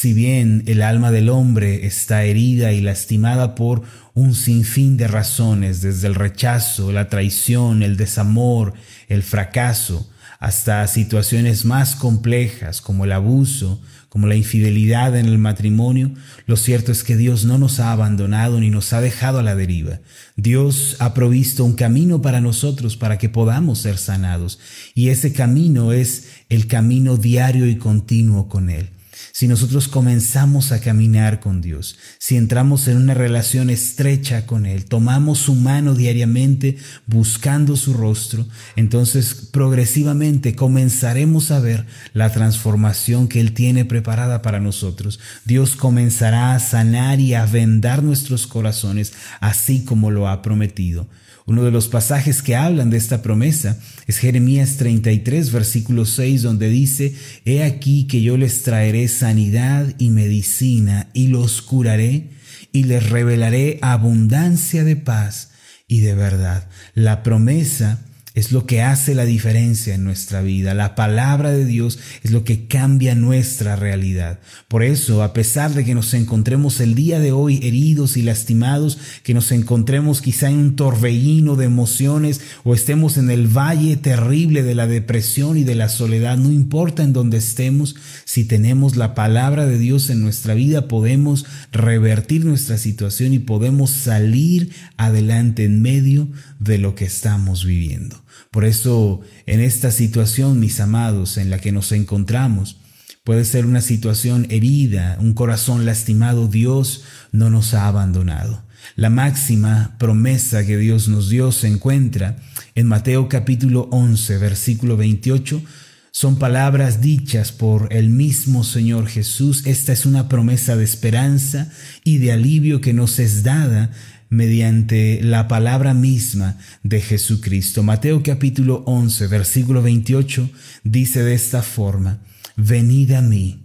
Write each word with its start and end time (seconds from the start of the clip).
Si 0.00 0.14
bien 0.14 0.62
el 0.66 0.82
alma 0.82 1.10
del 1.10 1.28
hombre 1.28 1.84
está 1.84 2.22
herida 2.22 2.72
y 2.72 2.80
lastimada 2.80 3.56
por 3.56 3.82
un 4.14 4.36
sinfín 4.36 4.96
de 4.96 5.08
razones, 5.08 5.82
desde 5.82 6.06
el 6.06 6.14
rechazo, 6.14 6.92
la 6.92 7.08
traición, 7.08 7.82
el 7.82 7.96
desamor, 7.96 8.74
el 9.08 9.24
fracaso, 9.24 10.08
hasta 10.38 10.86
situaciones 10.86 11.64
más 11.64 11.96
complejas 11.96 12.80
como 12.80 13.06
el 13.06 13.10
abuso, 13.10 13.82
como 14.08 14.28
la 14.28 14.36
infidelidad 14.36 15.16
en 15.16 15.26
el 15.26 15.38
matrimonio, 15.38 16.12
lo 16.46 16.56
cierto 16.56 16.92
es 16.92 17.02
que 17.02 17.16
Dios 17.16 17.44
no 17.44 17.58
nos 17.58 17.80
ha 17.80 17.90
abandonado 17.90 18.60
ni 18.60 18.70
nos 18.70 18.92
ha 18.92 19.00
dejado 19.00 19.40
a 19.40 19.42
la 19.42 19.56
deriva. 19.56 19.98
Dios 20.36 20.94
ha 21.00 21.12
provisto 21.12 21.64
un 21.64 21.74
camino 21.74 22.22
para 22.22 22.40
nosotros 22.40 22.96
para 22.96 23.18
que 23.18 23.30
podamos 23.30 23.80
ser 23.80 23.98
sanados 23.98 24.60
y 24.94 25.08
ese 25.08 25.32
camino 25.32 25.90
es 25.90 26.28
el 26.50 26.68
camino 26.68 27.16
diario 27.16 27.66
y 27.66 27.78
continuo 27.78 28.48
con 28.48 28.70
Él 28.70 28.90
si 29.32 29.48
nosotros 29.48 29.88
comenzamos 29.88 30.72
a 30.72 30.80
caminar 30.80 31.40
con 31.40 31.60
Dios, 31.60 31.98
si 32.18 32.36
entramos 32.36 32.88
en 32.88 32.96
una 32.96 33.14
relación 33.14 33.70
estrecha 33.70 34.46
con 34.46 34.66
Él, 34.66 34.84
tomamos 34.84 35.38
su 35.38 35.54
mano 35.54 35.94
diariamente 35.94 36.76
buscando 37.06 37.76
su 37.76 37.94
rostro, 37.94 38.46
entonces 38.76 39.34
progresivamente 39.34 40.54
comenzaremos 40.54 41.50
a 41.50 41.60
ver 41.60 41.86
la 42.12 42.32
transformación 42.32 43.28
que 43.28 43.40
Él 43.40 43.52
tiene 43.52 43.84
preparada 43.84 44.42
para 44.42 44.60
nosotros. 44.60 45.20
Dios 45.44 45.76
comenzará 45.76 46.54
a 46.54 46.60
sanar 46.60 47.20
y 47.20 47.34
a 47.34 47.46
vendar 47.46 48.02
nuestros 48.02 48.46
corazones 48.46 49.12
así 49.40 49.84
como 49.84 50.10
lo 50.10 50.28
ha 50.28 50.42
prometido. 50.42 51.06
Uno 51.48 51.64
de 51.64 51.70
los 51.70 51.88
pasajes 51.88 52.42
que 52.42 52.56
hablan 52.56 52.90
de 52.90 52.98
esta 52.98 53.22
promesa 53.22 53.78
es 54.06 54.18
Jeremías 54.18 54.76
33, 54.76 55.50
versículo 55.50 56.04
6, 56.04 56.42
donde 56.42 56.68
dice, 56.68 57.14
He 57.46 57.64
aquí 57.64 58.06
que 58.06 58.20
yo 58.20 58.36
les 58.36 58.64
traeré 58.64 59.08
sanidad 59.08 59.94
y 59.96 60.10
medicina 60.10 61.08
y 61.14 61.28
los 61.28 61.62
curaré 61.62 62.28
y 62.70 62.84
les 62.84 63.08
revelaré 63.08 63.78
abundancia 63.80 64.84
de 64.84 64.96
paz 64.96 65.52
y 65.86 66.00
de 66.00 66.14
verdad. 66.14 66.68
La 66.92 67.22
promesa 67.22 67.98
es 68.38 68.52
lo 68.52 68.66
que 68.66 68.82
hace 68.82 69.16
la 69.16 69.24
diferencia 69.24 69.96
en 69.96 70.04
nuestra 70.04 70.42
vida. 70.42 70.72
La 70.72 70.94
palabra 70.94 71.50
de 71.50 71.64
Dios 71.64 71.98
es 72.22 72.30
lo 72.30 72.44
que 72.44 72.66
cambia 72.66 73.16
nuestra 73.16 73.74
realidad. 73.74 74.38
Por 74.68 74.84
eso, 74.84 75.24
a 75.24 75.32
pesar 75.32 75.74
de 75.74 75.84
que 75.84 75.96
nos 75.96 76.14
encontremos 76.14 76.78
el 76.80 76.94
día 76.94 77.18
de 77.18 77.32
hoy 77.32 77.58
heridos 77.64 78.16
y 78.16 78.22
lastimados, 78.22 78.98
que 79.24 79.34
nos 79.34 79.50
encontremos 79.50 80.20
quizá 80.20 80.50
en 80.50 80.58
un 80.58 80.76
torbellino 80.76 81.56
de 81.56 81.64
emociones 81.64 82.40
o 82.62 82.74
estemos 82.74 83.16
en 83.16 83.30
el 83.30 83.48
valle 83.48 83.96
terrible 83.96 84.62
de 84.62 84.76
la 84.76 84.86
depresión 84.86 85.58
y 85.58 85.64
de 85.64 85.74
la 85.74 85.88
soledad, 85.88 86.38
no 86.38 86.52
importa 86.52 87.02
en 87.02 87.12
dónde 87.12 87.38
estemos, 87.38 87.96
si 88.24 88.44
tenemos 88.44 88.94
la 88.94 89.16
palabra 89.16 89.66
de 89.66 89.78
Dios 89.78 90.10
en 90.10 90.22
nuestra 90.22 90.54
vida, 90.54 90.86
podemos 90.86 91.44
revertir 91.72 92.44
nuestra 92.44 92.78
situación 92.78 93.34
y 93.34 93.40
podemos 93.40 93.90
salir 93.90 94.70
adelante 94.96 95.64
en 95.64 95.82
medio 95.82 96.28
de 96.58 96.78
lo 96.78 96.94
que 96.94 97.04
estamos 97.04 97.64
viviendo. 97.64 98.24
Por 98.50 98.64
eso, 98.64 99.20
en 99.46 99.60
esta 99.60 99.90
situación, 99.90 100.60
mis 100.60 100.80
amados, 100.80 101.36
en 101.36 101.50
la 101.50 101.58
que 101.58 101.72
nos 101.72 101.92
encontramos, 101.92 102.80
puede 103.24 103.44
ser 103.44 103.66
una 103.66 103.80
situación 103.80 104.46
herida, 104.50 105.18
un 105.20 105.34
corazón 105.34 105.86
lastimado, 105.86 106.48
Dios 106.48 107.04
no 107.32 107.50
nos 107.50 107.74
ha 107.74 107.86
abandonado. 107.86 108.64
La 108.96 109.10
máxima 109.10 109.96
promesa 109.98 110.64
que 110.64 110.78
Dios 110.78 111.08
nos 111.08 111.28
dio 111.28 111.52
se 111.52 111.68
encuentra 111.68 112.36
en 112.74 112.86
Mateo 112.86 113.28
capítulo 113.28 113.88
11, 113.90 114.38
versículo 114.38 114.96
28. 114.96 115.62
Son 116.10 116.38
palabras 116.38 117.00
dichas 117.00 117.52
por 117.52 117.92
el 117.92 118.08
mismo 118.08 118.64
Señor 118.64 119.06
Jesús. 119.06 119.66
Esta 119.66 119.92
es 119.92 120.06
una 120.06 120.28
promesa 120.28 120.74
de 120.74 120.84
esperanza 120.84 121.70
y 122.02 122.18
de 122.18 122.32
alivio 122.32 122.80
que 122.80 122.94
nos 122.94 123.18
es 123.18 123.42
dada 123.42 123.90
mediante 124.30 125.20
la 125.22 125.48
palabra 125.48 125.94
misma 125.94 126.58
de 126.82 127.00
Jesucristo. 127.00 127.82
Mateo 127.82 128.22
capítulo 128.22 128.82
11, 128.86 129.26
versículo 129.26 129.82
28 129.82 130.50
dice 130.84 131.22
de 131.22 131.34
esta 131.34 131.62
forma, 131.62 132.22
Venid 132.56 133.12
a 133.12 133.22
mí, 133.22 133.64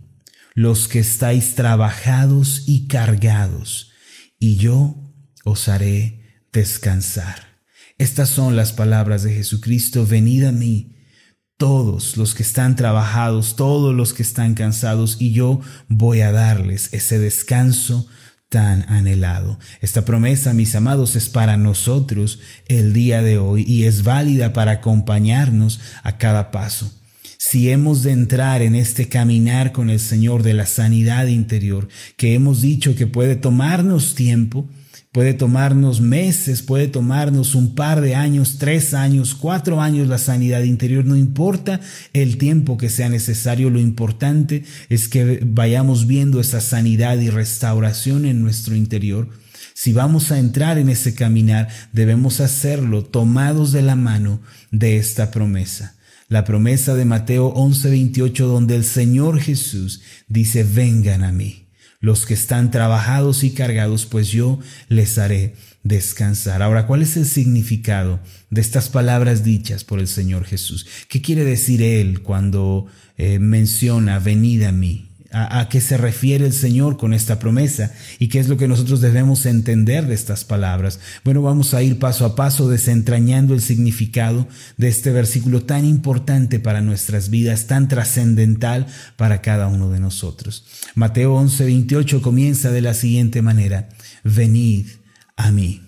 los 0.54 0.88
que 0.88 1.00
estáis 1.00 1.56
trabajados 1.56 2.64
y 2.68 2.88
cargados, 2.88 3.92
y 4.40 4.58
yo 4.58 4.96
os 5.44 5.68
haré 5.68 6.46
descansar. 6.52 7.54
Estas 7.98 8.30
son 8.30 8.56
las 8.56 8.72
palabras 8.72 9.24
de 9.24 9.34
Jesucristo, 9.34 10.06
venid 10.06 10.46
a 10.46 10.52
mí, 10.52 10.96
todos 11.58 12.18
los 12.18 12.36
que 12.36 12.44
están 12.44 12.76
trabajados, 12.76 13.56
todos 13.56 13.94
los 13.94 14.14
que 14.14 14.24
están 14.24 14.54
cansados, 14.54 15.18
y 15.20 15.32
yo 15.32 15.62
voy 15.88 16.22
a 16.22 16.32
darles 16.32 16.90
ese 16.94 17.20
descanso 17.20 18.08
tan 18.53 18.86
anhelado. 18.88 19.58
Esta 19.81 20.06
promesa, 20.06 20.53
mis 20.53 20.75
amados, 20.75 21.16
es 21.16 21.28
para 21.28 21.58
nosotros 21.58 22.40
el 22.68 22.94
día 22.94 23.24
de 23.24 23.40
hoy 23.40 23.66
y 23.68 23.86
es 23.86 24.03
válida 24.03 24.53
para 24.53 24.74
acompañarnos 24.74 25.80
a 26.03 26.19
cada 26.19 26.52
paso. 26.52 26.94
Si 27.40 27.72
hemos 27.72 28.03
de 28.03 28.12
entrar 28.12 28.62
en 28.62 28.75
este 28.75 29.09
caminar 29.09 29.72
con 29.72 29.90
el 29.90 30.00
Señor 30.00 30.44
de 30.44 30.53
la 30.53 30.68
sanidad 30.68 31.25
interior, 31.25 31.88
que 32.16 32.36
hemos 32.36 32.62
dicho 32.62 32.96
que 32.96 33.08
puede 33.08 33.36
tomarnos 33.36 34.13
tiempo, 34.13 34.69
Puede 35.13 35.35
tomarnos 35.35 36.01
meses, 36.01 36.63
puede 36.63 36.88
tomarnos 36.88 37.53
un 37.53 37.75
par 37.75 38.01
de 38.01 38.16
años, 38.16 38.57
tres 38.57 38.96
años, 38.96 39.35
cuatro 39.35 39.79
años 39.79 40.07
la 40.07 40.18
sanidad 40.18 40.63
interior, 40.63 41.06
no 41.06 41.16
importa 41.16 41.79
el 42.13 42.40
tiempo 42.40 42.79
que 42.79 42.90
sea 42.90 43.09
necesario, 43.09 43.69
lo 43.69 43.79
importante 43.79 44.63
es 44.90 45.07
que 45.07 45.41
vayamos 45.46 46.07
viendo 46.07 46.40
esa 46.40 46.62
sanidad 46.62 47.19
y 47.19 47.29
restauración 47.29 48.25
en 48.25 48.41
nuestro 48.41 48.75
interior. 48.75 49.29
Si 49.75 49.94
vamos 49.94 50.31
a 50.31 50.40
entrar 50.40 50.79
en 50.79 50.90
ese 50.90 51.13
caminar, 51.13 51.68
debemos 51.91 52.40
hacerlo 52.40 53.03
tomados 53.03 53.72
de 53.72 53.84
la 53.84 53.95
mano 53.95 54.41
de 54.72 54.97
esta 54.97 55.30
promesa. 55.30 55.95
La 56.28 56.44
promesa 56.44 56.95
de 56.95 57.06
Mateo 57.06 57.53
11:28 57.53 58.47
donde 58.47 58.75
el 58.75 58.84
Señor 58.84 59.40
Jesús 59.40 60.01
dice, 60.28 60.63
vengan 60.63 61.24
a 61.24 61.31
mí 61.31 61.62
los 62.03 62.25
que 62.25 62.34
están 62.34 62.69
trabajados 62.69 63.46
y 63.46 63.52
cargados, 63.52 64.06
pues 64.06 64.28
yo 64.28 64.59
les 64.90 65.18
haré 65.18 65.56
descansar. 65.84 66.62
Ahora, 66.62 66.86
¿cuál 66.86 67.02
es 67.02 67.16
el 67.16 67.25
significado 67.25 68.19
de 68.50 68.59
estas 68.59 68.90
palabras 68.90 69.46
dichas 69.46 69.86
por 69.86 70.02
el 70.02 70.09
Señor 70.09 70.44
Jesús? 70.44 70.86
¿Qué 71.08 71.22
quiere 71.22 71.46
decir 71.46 71.81
Él 71.81 72.22
cuando 72.22 72.88
eh, 73.18 73.40
menciona, 73.40 74.19
venid 74.19 74.63
a 74.63 74.74
mí? 74.74 75.12
A, 75.34 75.68
qué 75.68 75.82
se 75.82 75.98
refiere 75.98 76.46
el 76.46 76.54
Señor 76.54 76.98
con 76.98 77.14
esta 77.14 77.40
promesa 77.40 77.92
y 78.20 78.28
qué 78.28 78.40
es 78.40 78.48
lo 78.48 78.58
que 78.58 78.68
nosotros 78.68 79.02
debemos 79.02 79.46
entender 79.46 80.06
de 80.06 80.14
estas 80.14 80.46
palabras. 80.46 81.00
Bueno, 81.24 81.42
vamos 81.42 81.74
a 81.74 81.82
ir 81.82 81.98
paso 82.00 82.26
a 82.26 82.36
paso 82.36 82.70
desentrañando 82.70 83.54
el 83.54 83.62
significado 83.62 84.48
de 84.78 84.88
este 84.88 85.12
versículo 85.12 85.64
tan 85.64 85.86
importante 85.86 86.60
para 86.60 86.82
nuestras 86.82 87.30
vidas, 87.30 87.66
tan 87.66 87.88
trascendental 87.88 88.86
para 89.18 89.42
cada 89.42 89.68
uno 89.68 89.90
de 89.90 90.00
nosotros. 90.00 90.66
Mateo 90.94 91.34
11, 91.34 91.66
28 91.66 92.22
comienza 92.22 92.72
de 92.72 92.82
la 92.82 92.94
siguiente 92.94 93.42
manera, 93.42 93.90
venid 94.24 94.86
a 95.36 95.52
mí, 95.52 95.82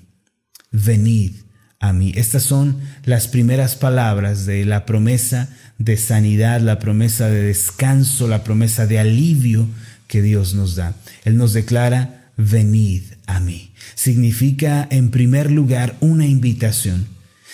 venid 0.72 1.44
a 1.79 1.93
mí. 1.93 2.11
Estas 2.15 2.43
son 2.43 2.79
las 3.03 3.27
primeras 3.27 3.75
palabras 3.75 4.45
de 4.45 4.65
la 4.65 4.85
promesa 4.85 5.49
de 5.77 5.97
sanidad, 5.97 6.61
la 6.61 6.79
promesa 6.79 7.29
de 7.29 7.43
descanso, 7.43 8.27
la 8.27 8.43
promesa 8.43 8.87
de 8.87 8.99
alivio 8.99 9.67
que 10.07 10.21
Dios 10.21 10.55
nos 10.55 10.75
da. 10.75 10.95
Él 11.23 11.37
nos 11.37 11.53
declara, 11.53 12.31
venid 12.37 13.03
a 13.27 13.39
mí. 13.39 13.71
Significa, 13.95 14.87
en 14.89 15.11
primer 15.11 15.51
lugar, 15.51 15.97
una 15.99 16.25
invitación. 16.25 17.07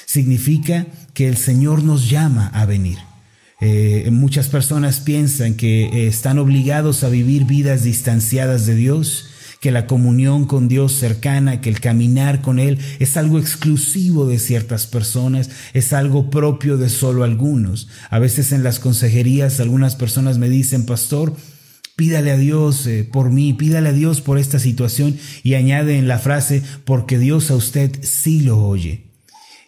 Significa 0.05 0.88
que 1.13 1.27
el 1.27 1.38
Señor 1.38 1.83
nos 1.83 2.09
llama 2.09 2.47
a 2.53 2.65
venir. 2.65 2.97
Eh, 3.61 4.09
muchas 4.11 4.47
personas 4.49 4.99
piensan 4.99 5.53
que 5.53 5.85
eh, 5.85 6.07
están 6.07 6.39
obligados 6.39 7.03
a 7.03 7.09
vivir 7.09 7.45
vidas 7.45 7.83
distanciadas 7.83 8.65
de 8.65 8.75
Dios, 8.75 9.27
que 9.62 9.72
la 9.72 9.86
comunión 9.86 10.46
con 10.46 10.68
Dios 10.68 10.92
cercana, 10.92 11.62
que 11.62 11.69
el 11.69 11.80
caminar 11.80 12.42
con 12.42 12.58
Él 12.58 12.80
es 13.00 13.16
algo 13.16 13.38
exclusivo 13.38 14.25
de 14.25 14.40
ciertas 14.40 14.88
personas, 14.88 15.52
es 15.74 15.94
algo 15.94 16.31
propio 16.31 16.78
de 16.78 16.90
solo 16.90 17.24
algunos. 17.24 17.88
A 18.10 18.18
veces 18.18 18.52
en 18.54 18.63
las 18.63 18.80
consejerías 18.80 19.60
algunas 19.60 19.96
personas 19.96 20.40
me 20.40 20.50
dicen, 20.50 20.88
pastor, 20.88 21.36
pídale 21.96 22.31
a 22.31 22.38
Dios 22.38 22.88
eh, 22.88 23.04
por 23.04 23.30
mí, 23.30 23.54
pídale 23.54 23.90
a 23.90 23.94
Dios 23.94 24.19
por 24.19 24.40
esta 24.40 24.58
situación 24.58 25.19
y 25.44 25.54
añade 25.54 26.00
en 26.00 26.08
la 26.08 26.18
frase, 26.18 26.63
porque 26.84 27.19
Dios 27.19 27.52
a 27.52 27.56
usted 27.56 28.00
sí 28.02 28.42
lo 28.42 28.66
oye. 28.66 29.12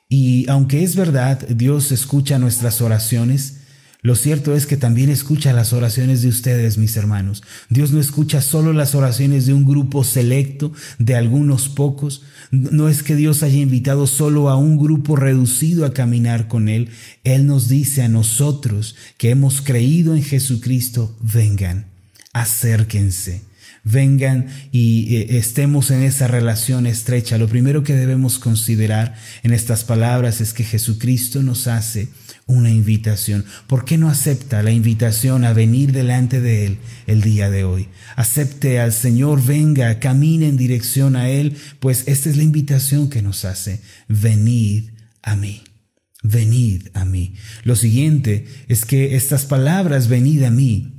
Y 0.10 0.50
aunque 0.50 0.84
es 0.84 0.96
verdad, 0.96 1.48
Dios 1.50 1.92
escucha 1.92 2.40
nuestras 2.40 2.82
oraciones, 2.82 3.60
lo 4.04 4.16
cierto 4.16 4.56
es 4.56 4.68
que 4.68 4.78
también 4.78 5.10
escucha 5.10 5.54
las 5.54 5.74
oraciones 5.74 6.22
de 6.22 6.28
ustedes, 6.28 6.78
mis 6.78 6.96
hermanos. 6.98 7.42
Dios 7.70 7.92
no 7.92 8.00
escucha 8.00 8.42
solo 8.42 8.74
las 8.74 8.94
oraciones 8.94 9.46
de 9.46 9.54
un 9.54 9.66
grupo 9.66 10.04
selecto, 10.04 10.74
de 11.00 11.16
algunos 11.16 11.70
pocos. 11.70 12.22
No 12.52 12.90
es 12.90 13.02
que 13.02 13.16
Dios 13.16 13.42
haya 13.42 13.58
invitado 13.58 14.06
solo 14.06 14.50
a 14.50 14.58
un 14.58 14.78
grupo 14.78 15.16
reducido 15.16 15.86
a 15.86 15.94
caminar 15.94 16.48
con 16.48 16.70
Él. 16.70 16.90
Él 17.24 17.48
nos 17.48 17.70
dice 17.70 18.04
a 18.04 18.10
nosotros 18.10 18.96
que 19.18 19.32
hemos 19.32 19.62
creído 19.62 20.16
en 20.16 20.22
Jesucristo, 20.22 21.18
vengan 21.22 21.94
acérquense 22.34 23.44
vengan 23.84 24.48
y 24.72 25.18
eh, 25.18 25.38
estemos 25.38 25.92
en 25.92 26.04
esa 26.04 26.28
relación 26.28 26.88
estrecha, 26.88 27.38
lo 27.38 27.50
primero 27.50 27.84
que 27.84 27.94
debemos 27.94 28.40
considerar 28.40 29.16
en 29.44 29.54
estas 29.54 29.84
palabras 29.84 30.40
es 30.42 30.54
que 30.54 30.64
Jesucristo 30.64 31.44
nos 31.44 31.68
hace 31.68 32.08
una 32.46 32.70
invitación. 32.70 33.46
¿Por 33.68 33.86
qué 33.86 33.98
no 33.98 34.10
acepta 34.10 34.64
la 34.64 34.72
invitación 34.72 35.46
a 35.46 35.54
venir 35.54 35.92
delante 35.92 36.42
de 36.42 36.66
Él 36.66 36.78
el 37.08 37.22
día 37.22 37.50
de 37.50 37.64
hoy? 37.64 37.88
Acepte 38.16 38.80
al 38.80 38.94
Señor, 38.94 39.44
venga, 39.44 40.00
camine 40.00 40.48
en 40.48 40.58
dirección 40.58 41.16
a 41.16 41.30
Él, 41.30 41.58
pues 41.80 42.04
esta 42.08 42.30
es 42.30 42.38
la 42.38 42.44
invitación 42.44 43.10
que 43.10 43.22
nos 43.22 43.46
hace. 43.46 43.82
Venid 44.08 44.90
a 45.22 45.36
mí. 45.36 45.64
Venid 46.24 46.88
a 46.94 47.06
mí. 47.06 47.36
Lo 47.64 47.76
siguiente 47.76 48.46
es 48.68 48.86
que 48.86 49.16
estas 49.16 49.46
palabras, 49.46 50.08
venid 50.08 50.44
a 50.44 50.52
mí, 50.52 50.94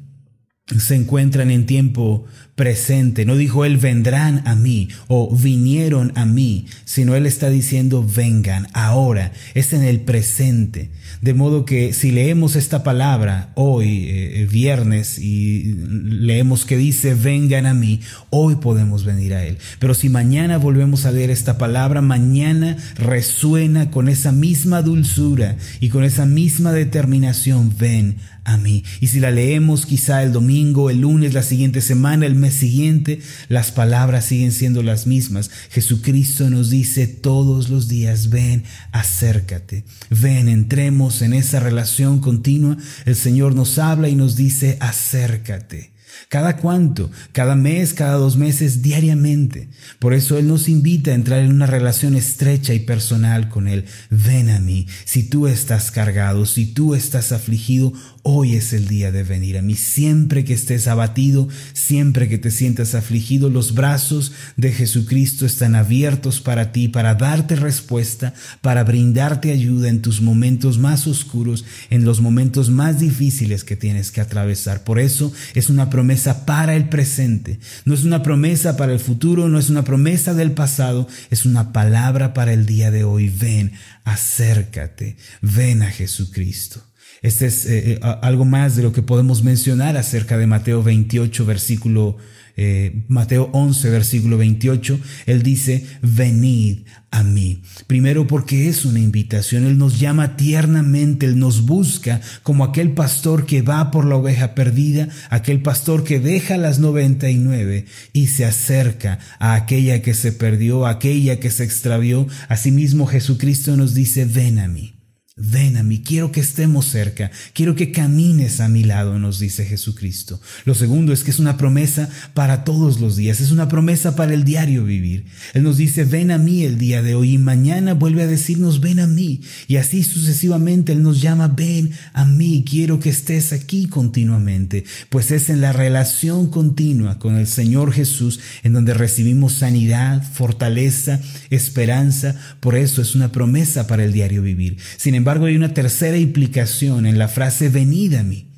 se 0.79 0.95
encuentran 0.95 1.51
en 1.51 1.67
tiempo 1.67 2.25
presente. 2.55 3.25
No 3.25 3.37
dijo 3.37 3.65
él 3.65 3.79
vendrán 3.79 4.43
a 4.47 4.55
mí 4.55 4.89
o 5.09 5.35
vinieron 5.35 6.13
a 6.15 6.25
mí, 6.25 6.67
sino 6.85 7.17
él 7.17 7.27
está 7.27 7.51
diciendo 7.51 8.07
vengan 8.07 8.69
ahora. 8.73 9.33
Es 9.55 9.73
en 9.73 9.83
el 9.83 10.01
presente. 10.01 10.91
De 11.21 11.35
modo 11.35 11.65
que 11.65 11.93
si 11.93 12.11
leemos 12.11 12.55
esta 12.57 12.83
palabra 12.83 13.51
hoy, 13.55 14.05
eh, 14.05 14.43
eh, 14.43 14.47
viernes, 14.51 15.19
y 15.19 15.75
leemos 15.89 16.65
que 16.65 16.77
dice 16.77 17.15
vengan 17.15 17.67
a 17.67 17.75
mí, 17.75 18.01
hoy 18.31 18.57
podemos 18.57 19.05
venir 19.05 19.35
a 19.35 19.45
él. 19.45 19.59
Pero 19.79 19.95
si 19.95 20.09
mañana 20.09 20.59
volvemos 20.59 21.07
a 21.07 21.13
leer 21.13 21.31
esta 21.31 21.59
palabra, 21.59 22.03
mañana 22.03 22.77
resuena 22.97 23.91
con 23.91 24.09
esa 24.09 24.33
misma 24.33 24.83
dulzura 24.83 25.57
y 25.81 25.89
con 25.89 26.05
esa 26.05 26.27
misma 26.27 26.73
determinación, 26.73 27.75
ven 27.77 28.17
a 28.45 28.57
mí. 28.57 28.85
Y 29.01 29.09
si 29.09 29.21
la 29.21 29.31
leemos 29.31 29.87
quizá 29.87 30.23
el 30.23 30.33
domingo, 30.33 30.91
el 30.91 31.01
lunes, 31.01 31.35
la 31.35 31.43
siguiente 31.43 31.81
semana, 31.81 32.27
el 32.27 32.35
siguiente, 32.51 33.21
las 33.49 33.73
palabras 33.73 34.27
siguen 34.27 34.53
siendo 34.53 34.83
las 34.83 35.07
mismas. 35.07 35.51
Jesucristo 35.71 36.51
nos 36.51 36.71
dice 36.71 37.07
todos 37.07 37.69
los 37.69 37.89
días, 37.89 38.31
ven, 38.31 38.65
acércate, 38.93 39.85
ven, 40.11 40.49
entremos 40.49 41.23
en 41.23 41.33
esa 41.33 41.61
relación 41.61 42.21
continua. 42.21 42.77
El 43.05 43.17
Señor 43.17 43.55
nos 43.55 43.79
habla 43.79 44.09
y 44.09 44.17
nos 44.17 44.37
dice, 44.37 44.77
acércate. 44.81 45.95
¿Cada 46.29 46.57
cuánto? 46.57 47.11
Cada 47.33 47.55
mes, 47.55 47.95
cada 47.95 48.15
dos 48.15 48.37
meses, 48.37 48.83
diariamente. 48.83 49.69
Por 49.99 50.15
eso 50.15 50.39
Él 50.39 50.49
nos 50.49 50.69
invita 50.69 51.11
a 51.11 51.15
entrar 51.15 51.41
en 51.41 51.51
una 51.53 51.67
relación 51.67 52.17
estrecha 52.17 52.75
y 52.75 52.81
personal 52.81 53.49
con 53.49 53.69
Él. 53.69 53.85
Ven 54.11 54.51
a 54.51 54.59
mí. 54.59 54.87
Si 55.05 55.25
tú 55.25 55.47
estás 55.47 55.91
cargado, 55.91 56.47
si 56.47 56.67
tú 56.67 56.95
estás 56.95 57.33
afligido, 57.33 57.93
Hoy 58.27 58.55
es 58.55 58.73
el 58.73 58.89
día 58.89 59.13
de 59.13 59.23
venir 59.23 59.59
a 59.59 59.63
mí. 59.63 59.75
Siempre 59.75 60.47
que 60.47 60.55
estés 60.55 60.89
abatido, 60.89 61.47
siempre 61.75 62.27
que 62.27 62.39
te 62.39 62.51
sientas 62.51 62.95
afligido, 62.95 63.51
los 63.51 63.75
brazos 63.75 64.33
de 64.57 64.73
Jesucristo 64.73 65.45
están 65.45 65.75
abiertos 65.75 66.41
para 66.41 66.73
ti, 66.73 66.89
para 66.89 67.17
darte 67.17 67.55
respuesta, 67.55 68.33
para 68.63 68.83
brindarte 68.83 69.53
ayuda 69.53 69.91
en 69.91 70.01
tus 70.01 70.23
momentos 70.23 70.79
más 70.79 71.07
oscuros, 71.07 71.67
en 71.91 72.07
los 72.07 72.23
momentos 72.23 72.71
más 72.71 72.99
difíciles 72.99 73.63
que 73.63 73.77
tienes 73.77 74.11
que 74.11 74.23
atravesar. 74.23 74.85
Por 74.85 75.01
eso 75.01 75.31
es 75.55 75.69
una 75.69 75.91
promesa 75.91 76.47
para 76.47 76.77
el 76.77 76.89
presente. 76.89 77.61
No 77.85 77.93
es 77.93 78.05
una 78.05 78.23
promesa 78.23 78.79
para 78.79 78.95
el 78.95 79.01
futuro, 79.01 79.51
no 79.51 79.59
es 79.59 79.69
una 79.69 79.85
promesa 79.85 80.33
del 80.33 80.53
pasado, 80.53 81.09
es 81.31 81.45
una 81.45 81.75
palabra 81.75 82.33
para 82.33 82.55
el 82.55 82.65
día 82.65 82.91
de 82.91 83.05
hoy. 83.05 83.29
Ven, 83.29 83.73
acércate, 84.05 85.19
ven 85.43 85.83
a 85.83 85.91
Jesucristo. 85.91 86.83
Este 87.25 87.47
es 87.47 87.65
eh, 87.65 87.93
eh, 87.93 88.01
algo 88.21 88.45
más 88.45 88.77
de 88.77 88.83
lo 88.83 88.93
que 88.93 89.01
podemos 89.01 89.43
mencionar 89.43 89.97
acerca 89.97 90.37
de 90.37 90.47
Mateo 90.47 90.83
28, 90.83 91.47
versículo, 91.47 92.19
eh, 92.55 93.03
Mateo 93.09 93.49
11, 93.55 93.89
versículo 93.89 94.37
28. 94.37 95.01
Él 95.25 95.43
dice, 95.43 95.87
venid 96.03 96.81
a 97.11 97.23
mí. 97.23 97.63
Primero 97.87 98.27
porque 98.27 98.69
es 98.69 98.85
una 98.85 98.99
invitación. 98.99 99.65
Él 99.65 99.79
nos 99.79 99.99
llama 99.99 100.37
tiernamente, 100.37 101.25
Él 101.25 101.39
nos 101.39 101.65
busca 101.65 102.21
como 102.43 102.63
aquel 102.63 102.91
pastor 102.91 103.47
que 103.47 103.63
va 103.63 103.91
por 103.91 104.05
la 104.05 104.17
oveja 104.17 104.55
perdida, 104.55 105.09
aquel 105.31 105.63
pastor 105.63 106.05
que 106.05 106.21
deja 106.21 106.59
las 106.59 106.79
99 106.79 107.87
y 108.13 108.27
se 108.27 108.45
acerca 108.45 109.19
a 109.39 109.55
aquella 109.55 110.03
que 110.03 110.13
se 110.13 110.33
perdió, 110.33 110.85
a 110.85 110.91
aquella 110.91 111.41
que 111.41 111.51
se 111.51 111.65
extravió. 111.65 112.27
Asimismo 112.51 113.07
Jesucristo 113.07 113.79
nos 113.79 113.95
dice, 113.95 114.27
ven 114.27 114.59
a 114.59 114.69
mí. 114.69 114.94
Ven 115.37 115.77
a 115.77 115.83
mí, 115.83 116.01
quiero 116.01 116.31
que 116.31 116.39
estemos 116.39 116.87
cerca, 116.87 117.33
quiero 117.55 117.75
que 117.75 117.91
camines 117.91 118.61
a 118.61 118.69
mi 118.69 118.85
lado, 118.85 119.19
nos 119.19 119.41
dice 119.41 119.65
Jesucristo. 119.65 120.41
Lo 120.65 120.77
segundo 120.77 121.13
es 121.13 121.25
que 121.25 121.33
es 121.33 121.41
una 121.41 121.57
promesa 121.57 122.09
para 122.35 122.63
todos 122.63 123.01
los 123.01 123.17
días, 123.17 123.41
es 123.41 123.51
una 123.51 123.67
promesa 123.67 124.15
para 124.15 124.33
el 124.33 124.45
diario 124.45 124.85
vivir. 124.85 125.27
Él 125.53 125.65
nos 125.65 125.77
dice, 125.77 126.05
ven 126.05 126.31
a 126.31 126.39
mí 126.39 126.63
el 126.63 126.79
día 126.79 127.03
de 127.03 127.17
hoy 127.17 127.33
y 127.33 127.39
mañana 127.39 127.95
vuelve 127.95 128.23
a 128.23 128.29
decirnos, 128.29 128.79
ven 128.81 129.01
a 129.01 129.09
mí. 129.09 129.41
Y 129.67 129.75
así 129.75 130.05
sucesivamente 130.05 130.93
Él 130.93 131.03
nos 131.03 131.21
llama, 131.21 131.49
ven 131.49 131.91
a 132.13 132.25
mí, 132.25 132.65
quiero 132.65 133.01
que 133.01 133.11
estés 133.11 133.53
aquí 133.53 133.89
continuamente, 133.89 134.85
pues 135.09 135.33
es 135.33 135.51
en 135.51 135.61
la 135.61 135.73
relación 135.73 136.49
continua 136.49 137.19
con 137.19 137.35
el 137.35 137.49
Señor 137.49 137.93
Jesús 137.93 138.39
en 138.63 138.73
donde 138.73 138.95
recibimos 138.95 139.55
sanidad, 139.55 140.23
fortaleza, 140.23 141.21
esperanza. 141.51 142.37
Por 142.61 142.77
eso 142.77 143.03
es 143.03 143.17
una 143.17 143.33
promesa 143.33 143.89
para 143.89 144.05
el 144.05 144.13
diario 144.13 144.41
vivir. 144.41 144.77
Sin 144.97 145.24
embargo, 145.25 145.47
hay 145.47 145.57
una 145.57 145.73
tercera 145.73 146.19
implicación 146.19 147.07
en 147.07 147.19
la 147.19 147.29
frase 147.29 147.71
venid 147.71 148.13
a 148.17 148.23
mí. 148.23 148.51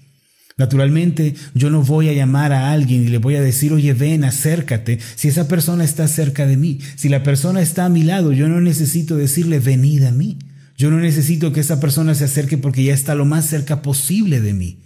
Naturalmente, 0.59 1.37
yo 1.55 1.71
no 1.71 1.83
voy 1.83 2.09
a 2.09 2.13
llamar 2.13 2.53
a 2.53 2.73
alguien 2.73 3.05
y 3.05 3.09
le 3.09 3.19
voy 3.19 3.37
a 3.37 3.41
decir, 3.41 3.73
oye, 3.73 3.93
ven, 3.93 4.25
acércate, 4.25 4.99
si 5.15 5.29
esa 5.29 5.47
persona 5.47 5.85
está 5.85 6.09
cerca 6.09 6.45
de 6.45 6.57
mí. 6.57 6.81
Si 6.97 7.09
la 7.09 7.23
persona 7.23 7.61
está 7.61 7.85
a 7.85 7.89
mi 7.89 8.03
lado, 8.03 8.33
yo 8.33 8.49
no 8.49 8.61
necesito 8.61 9.17
decirle, 9.17 9.61
venid 9.61 10.03
a 10.03 10.11
mí. 10.11 10.39
Yo 10.77 10.91
no 10.91 10.99
necesito 10.99 11.53
que 11.53 11.61
esa 11.61 11.79
persona 11.79 12.17
se 12.17 12.25
acerque 12.25 12.59
porque 12.59 12.83
ya 12.83 12.95
está 12.95 13.15
lo 13.15 13.27
más 13.27 13.47
cerca 13.47 13.81
posible 13.81 14.41
de 14.41 14.55
mí. 14.55 14.81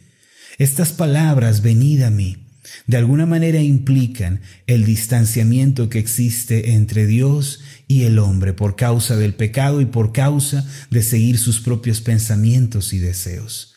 Estas 0.59 0.93
palabras, 0.93 1.63
venid 1.63 2.03
a 2.03 2.11
mí, 2.11 2.40
de 2.87 2.97
alguna 2.97 3.27
manera 3.27 3.61
implican 3.61 4.41
el 4.67 4.85
distanciamiento 4.85 5.89
que 5.89 5.99
existe 5.99 6.73
entre 6.73 7.07
Dios 7.07 7.61
y 7.89 8.03
el 8.03 8.19
hombre 8.19 8.53
por 8.53 8.77
causa 8.77 9.17
del 9.17 9.35
pecado 9.35 9.81
y 9.81 9.87
por 9.87 10.13
causa 10.13 10.67
de 10.91 11.03
seguir 11.03 11.39
sus 11.39 11.61
propios 11.61 12.01
pensamientos 12.01 12.93
y 12.93 12.99
deseos. 12.99 13.75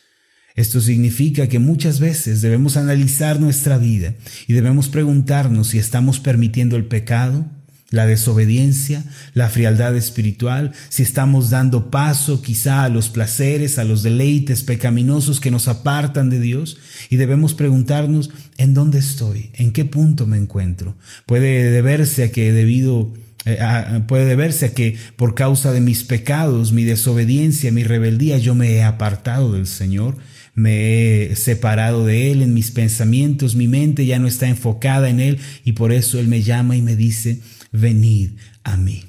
Esto 0.54 0.80
significa 0.80 1.48
que 1.48 1.58
muchas 1.58 1.98
veces 1.98 2.40
debemos 2.40 2.76
analizar 2.76 3.40
nuestra 3.40 3.76
vida 3.76 4.14
y 4.46 4.52
debemos 4.52 4.88
preguntarnos 4.88 5.68
si 5.68 5.78
estamos 5.78 6.20
permitiendo 6.20 6.76
el 6.76 6.84
pecado, 6.84 7.50
la 7.90 8.06
desobediencia, 8.06 9.04
la 9.34 9.48
frialdad 9.48 9.96
espiritual, 9.96 10.72
si 10.88 11.02
estamos 11.02 11.50
dando 11.50 11.90
paso 11.90 12.42
quizá 12.42 12.84
a 12.84 12.88
los 12.88 13.08
placeres, 13.08 13.78
a 13.78 13.84
los 13.84 14.02
deleites 14.02 14.62
pecaminosos 14.62 15.40
que 15.40 15.50
nos 15.50 15.68
apartan 15.68 16.30
de 16.30 16.40
Dios 16.40 16.78
y 17.10 17.16
debemos 17.16 17.54
preguntarnos 17.54 18.30
en 18.58 18.74
dónde 18.74 18.98
estoy, 18.98 19.50
en 19.54 19.72
qué 19.72 19.84
punto 19.84 20.26
me 20.26 20.36
encuentro. 20.36 20.96
Puede 21.26 21.70
deberse 21.70 22.24
a 22.24 22.32
que 22.32 22.52
debido 22.52 23.12
eh, 23.46 23.58
puede 24.06 24.24
deberse 24.24 24.66
a 24.66 24.74
que 24.74 24.96
por 25.16 25.34
causa 25.34 25.72
de 25.72 25.80
mis 25.80 26.02
pecados, 26.04 26.72
mi 26.72 26.84
desobediencia, 26.84 27.70
mi 27.72 27.84
rebeldía, 27.84 28.38
yo 28.38 28.54
me 28.54 28.72
he 28.72 28.82
apartado 28.82 29.52
del 29.52 29.66
Señor, 29.66 30.16
me 30.54 31.24
he 31.24 31.36
separado 31.36 32.06
de 32.06 32.30
Él 32.30 32.40
en 32.40 32.54
mis 32.54 32.70
pensamientos, 32.70 33.54
mi 33.54 33.68
mente 33.68 34.06
ya 34.06 34.18
no 34.18 34.28
está 34.28 34.48
enfocada 34.48 35.10
en 35.10 35.20
Él 35.20 35.38
y 35.64 35.72
por 35.72 35.92
eso 35.92 36.18
Él 36.18 36.28
me 36.28 36.42
llama 36.42 36.76
y 36.76 36.82
me 36.82 36.96
dice, 36.96 37.40
venid 37.74 38.38
a 38.62 38.76
mí. 38.76 39.04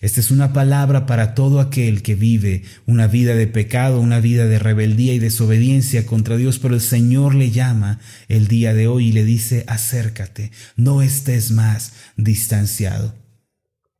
Esta 0.00 0.20
es 0.20 0.30
una 0.30 0.52
palabra 0.52 1.04
para 1.04 1.34
todo 1.34 1.60
aquel 1.60 2.02
que 2.02 2.14
vive 2.14 2.62
una 2.86 3.06
vida 3.06 3.34
de 3.34 3.46
pecado, 3.46 4.00
una 4.00 4.20
vida 4.20 4.46
de 4.46 4.58
rebeldía 4.58 5.12
y 5.12 5.18
desobediencia 5.18 6.06
contra 6.06 6.36
Dios, 6.36 6.58
pero 6.58 6.74
el 6.74 6.80
Señor 6.80 7.34
le 7.34 7.50
llama 7.50 7.98
el 8.28 8.48
día 8.48 8.72
de 8.72 8.86
hoy 8.86 9.08
y 9.08 9.12
le 9.12 9.24
dice, 9.24 9.64
acércate, 9.66 10.52
no 10.76 11.02
estés 11.02 11.50
más 11.50 11.92
distanciado. 12.16 13.14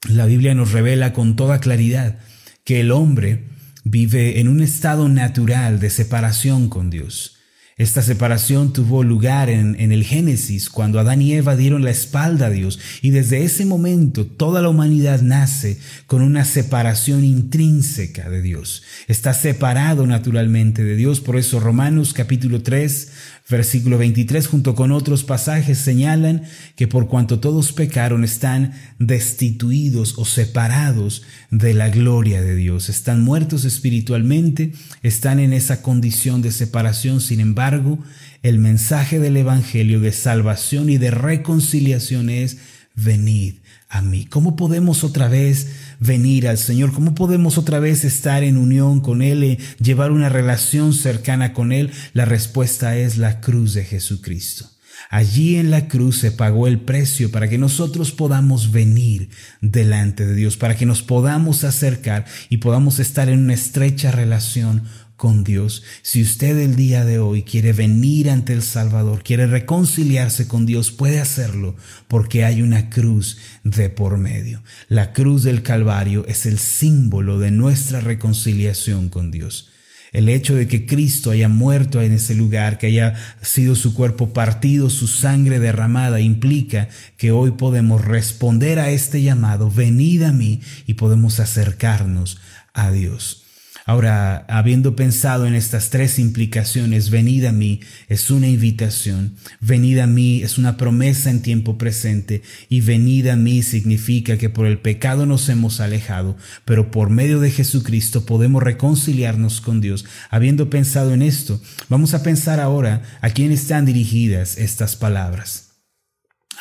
La 0.08 0.24
Biblia 0.24 0.54
nos 0.54 0.72
revela 0.72 1.12
con 1.12 1.36
toda 1.36 1.60
claridad 1.60 2.18
que 2.64 2.80
el 2.80 2.92
hombre 2.92 3.44
vive 3.84 4.40
en 4.40 4.48
un 4.48 4.62
estado 4.62 5.08
natural 5.08 5.80
de 5.80 5.90
separación 5.90 6.70
con 6.70 6.88
Dios. 6.88 7.39
Esta 7.80 8.02
separación 8.02 8.74
tuvo 8.74 9.02
lugar 9.04 9.48
en, 9.48 9.74
el 9.80 10.04
Génesis, 10.04 10.68
cuando 10.68 11.00
Adán 11.00 11.22
y 11.22 11.32
Eva 11.32 11.56
dieron 11.56 11.82
la 11.82 11.90
espalda 11.90 12.48
a 12.48 12.50
Dios, 12.50 12.78
y 13.00 13.08
desde 13.08 13.42
ese 13.42 13.64
momento 13.64 14.26
toda 14.26 14.60
la 14.60 14.68
humanidad 14.68 15.22
nace 15.22 15.78
con 16.06 16.20
una 16.20 16.44
separación 16.44 17.24
intrínseca 17.24 18.28
de 18.28 18.42
Dios. 18.42 18.82
Está 19.08 19.32
separado 19.32 20.06
naturalmente 20.06 20.84
de 20.84 20.94
Dios, 20.94 21.22
por 21.22 21.38
eso 21.38 21.58
Romanos 21.58 22.12
capítulo 22.12 22.60
3, 22.60 23.12
Versículo 23.50 23.98
23 23.98 24.46
junto 24.46 24.76
con 24.76 24.92
otros 24.92 25.24
pasajes 25.24 25.78
señalan 25.78 26.44
que 26.76 26.86
por 26.86 27.08
cuanto 27.08 27.40
todos 27.40 27.72
pecaron 27.72 28.22
están 28.22 28.72
destituidos 29.00 30.16
o 30.18 30.24
separados 30.24 31.22
de 31.50 31.74
la 31.74 31.88
gloria 31.88 32.42
de 32.42 32.54
Dios. 32.54 32.88
Están 32.88 33.22
muertos 33.22 33.64
espiritualmente, 33.64 34.72
están 35.02 35.40
en 35.40 35.52
esa 35.52 35.82
condición 35.82 36.42
de 36.42 36.52
separación. 36.52 37.20
Sin 37.20 37.40
embargo, 37.40 37.98
el 38.44 38.58
mensaje 38.58 39.18
del 39.18 39.36
Evangelio 39.36 40.00
de 40.00 40.12
salvación 40.12 40.88
y 40.88 40.98
de 40.98 41.10
reconciliación 41.10 42.30
es 42.30 42.58
venid 42.94 43.54
a 43.90 44.00
mí. 44.02 44.24
¿Cómo 44.24 44.54
podemos 44.54 45.02
otra 45.02 45.28
vez 45.28 45.72
venir 45.98 46.46
al 46.48 46.58
Señor? 46.58 46.92
¿Cómo 46.92 47.14
podemos 47.14 47.58
otra 47.58 47.80
vez 47.80 48.04
estar 48.04 48.44
en 48.44 48.56
unión 48.56 49.00
con 49.00 49.20
Él, 49.20 49.44
y 49.44 49.58
llevar 49.82 50.12
una 50.12 50.28
relación 50.28 50.94
cercana 50.94 51.52
con 51.52 51.72
Él? 51.72 51.90
La 52.14 52.24
respuesta 52.24 52.96
es 52.96 53.18
la 53.18 53.40
cruz 53.40 53.74
de 53.74 53.84
Jesucristo. 53.84 54.70
Allí 55.08 55.56
en 55.56 55.70
la 55.70 55.88
cruz 55.88 56.18
se 56.18 56.30
pagó 56.30 56.68
el 56.68 56.78
precio 56.78 57.32
para 57.32 57.48
que 57.48 57.58
nosotros 57.58 58.12
podamos 58.12 58.70
venir 58.70 59.30
delante 59.60 60.24
de 60.24 60.34
Dios, 60.34 60.56
para 60.56 60.76
que 60.76 60.86
nos 60.86 61.02
podamos 61.02 61.64
acercar 61.64 62.26
y 62.48 62.58
podamos 62.58 63.00
estar 63.00 63.28
en 63.28 63.40
una 63.40 63.54
estrecha 63.54 64.12
relación 64.12 64.84
con 65.20 65.44
Dios. 65.44 65.82
Si 66.00 66.22
usted 66.22 66.56
el 66.56 66.76
día 66.76 67.04
de 67.04 67.18
hoy 67.18 67.42
quiere 67.42 67.74
venir 67.74 68.30
ante 68.30 68.54
el 68.54 68.62
Salvador, 68.62 69.22
quiere 69.22 69.46
reconciliarse 69.46 70.48
con 70.48 70.64
Dios, 70.64 70.92
puede 70.92 71.20
hacerlo 71.20 71.76
porque 72.08 72.42
hay 72.42 72.62
una 72.62 72.88
cruz 72.88 73.36
de 73.62 73.90
por 73.90 74.16
medio. 74.16 74.62
La 74.88 75.12
cruz 75.12 75.42
del 75.42 75.62
Calvario 75.62 76.24
es 76.26 76.46
el 76.46 76.58
símbolo 76.58 77.38
de 77.38 77.50
nuestra 77.50 78.00
reconciliación 78.00 79.10
con 79.10 79.30
Dios. 79.30 79.68
El 80.10 80.30
hecho 80.30 80.54
de 80.54 80.66
que 80.66 80.86
Cristo 80.86 81.32
haya 81.32 81.50
muerto 81.50 82.00
en 82.00 82.12
ese 82.12 82.34
lugar, 82.34 82.78
que 82.78 82.86
haya 82.86 83.14
sido 83.42 83.74
su 83.74 83.92
cuerpo 83.92 84.32
partido, 84.32 84.88
su 84.88 85.06
sangre 85.06 85.58
derramada, 85.58 86.22
implica 86.22 86.88
que 87.18 87.30
hoy 87.30 87.50
podemos 87.50 88.02
responder 88.02 88.78
a 88.78 88.88
este 88.88 89.20
llamado, 89.20 89.70
venid 89.70 90.22
a 90.22 90.32
mí, 90.32 90.62
y 90.86 90.94
podemos 90.94 91.40
acercarnos 91.40 92.38
a 92.72 92.90
Dios. 92.90 93.49
Ahora, 93.90 94.44
habiendo 94.46 94.94
pensado 94.94 95.48
en 95.48 95.56
estas 95.56 95.90
tres 95.90 96.20
implicaciones, 96.20 97.10
venid 97.10 97.46
a 97.46 97.50
mí 97.50 97.80
es 98.08 98.30
una 98.30 98.46
invitación, 98.46 99.34
venid 99.60 99.98
a 99.98 100.06
mí 100.06 100.44
es 100.44 100.58
una 100.58 100.76
promesa 100.76 101.28
en 101.28 101.42
tiempo 101.42 101.76
presente 101.76 102.42
y 102.68 102.82
venid 102.82 103.26
a 103.26 103.34
mí 103.34 103.64
significa 103.64 104.38
que 104.38 104.48
por 104.48 104.66
el 104.66 104.78
pecado 104.78 105.26
nos 105.26 105.48
hemos 105.48 105.80
alejado, 105.80 106.36
pero 106.64 106.92
por 106.92 107.10
medio 107.10 107.40
de 107.40 107.50
Jesucristo 107.50 108.26
podemos 108.26 108.62
reconciliarnos 108.62 109.60
con 109.60 109.80
Dios. 109.80 110.04
Habiendo 110.30 110.70
pensado 110.70 111.12
en 111.12 111.22
esto, 111.22 111.60
vamos 111.88 112.14
a 112.14 112.22
pensar 112.22 112.60
ahora 112.60 113.02
a 113.20 113.30
quién 113.30 113.50
están 113.50 113.86
dirigidas 113.86 114.56
estas 114.56 114.94
palabras. 114.94 115.69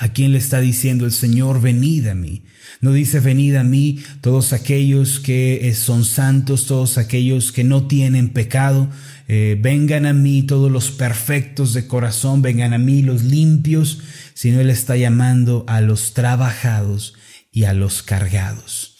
¿A 0.01 0.13
quién 0.13 0.31
le 0.31 0.37
está 0.37 0.61
diciendo 0.61 1.05
el 1.05 1.11
Señor, 1.11 1.59
venid 1.59 2.07
a 2.07 2.15
mí? 2.15 2.43
No 2.79 2.93
dice, 2.93 3.19
venid 3.19 3.55
a 3.55 3.65
mí 3.65 4.01
todos 4.21 4.53
aquellos 4.53 5.19
que 5.19 5.67
eh, 5.67 5.75
son 5.75 6.05
santos, 6.05 6.67
todos 6.67 6.97
aquellos 6.97 7.51
que 7.51 7.65
no 7.65 7.85
tienen 7.85 8.29
pecado, 8.29 8.89
eh, 9.27 9.59
vengan 9.61 10.05
a 10.05 10.13
mí 10.13 10.43
todos 10.43 10.71
los 10.71 10.89
perfectos 10.91 11.73
de 11.73 11.85
corazón, 11.85 12.41
vengan 12.41 12.73
a 12.73 12.77
mí 12.77 13.01
los 13.01 13.23
limpios, 13.23 13.99
sino 14.33 14.61
Él 14.61 14.69
está 14.69 14.95
llamando 14.95 15.65
a 15.67 15.81
los 15.81 16.13
trabajados 16.13 17.15
y 17.51 17.65
a 17.65 17.73
los 17.73 18.01
cargados. 18.01 18.95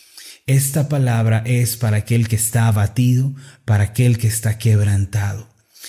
Esta 0.48 0.90
palabra 0.90 1.44
es 1.46 1.78
para 1.78 1.98
aquel 1.98 2.28
que 2.28 2.36
está 2.36 2.68
abatido, 2.68 3.34
para 3.64 3.86
aquel 3.86 4.18
que 4.18 4.28
está 4.28 4.58
quebrantado. 4.58 5.48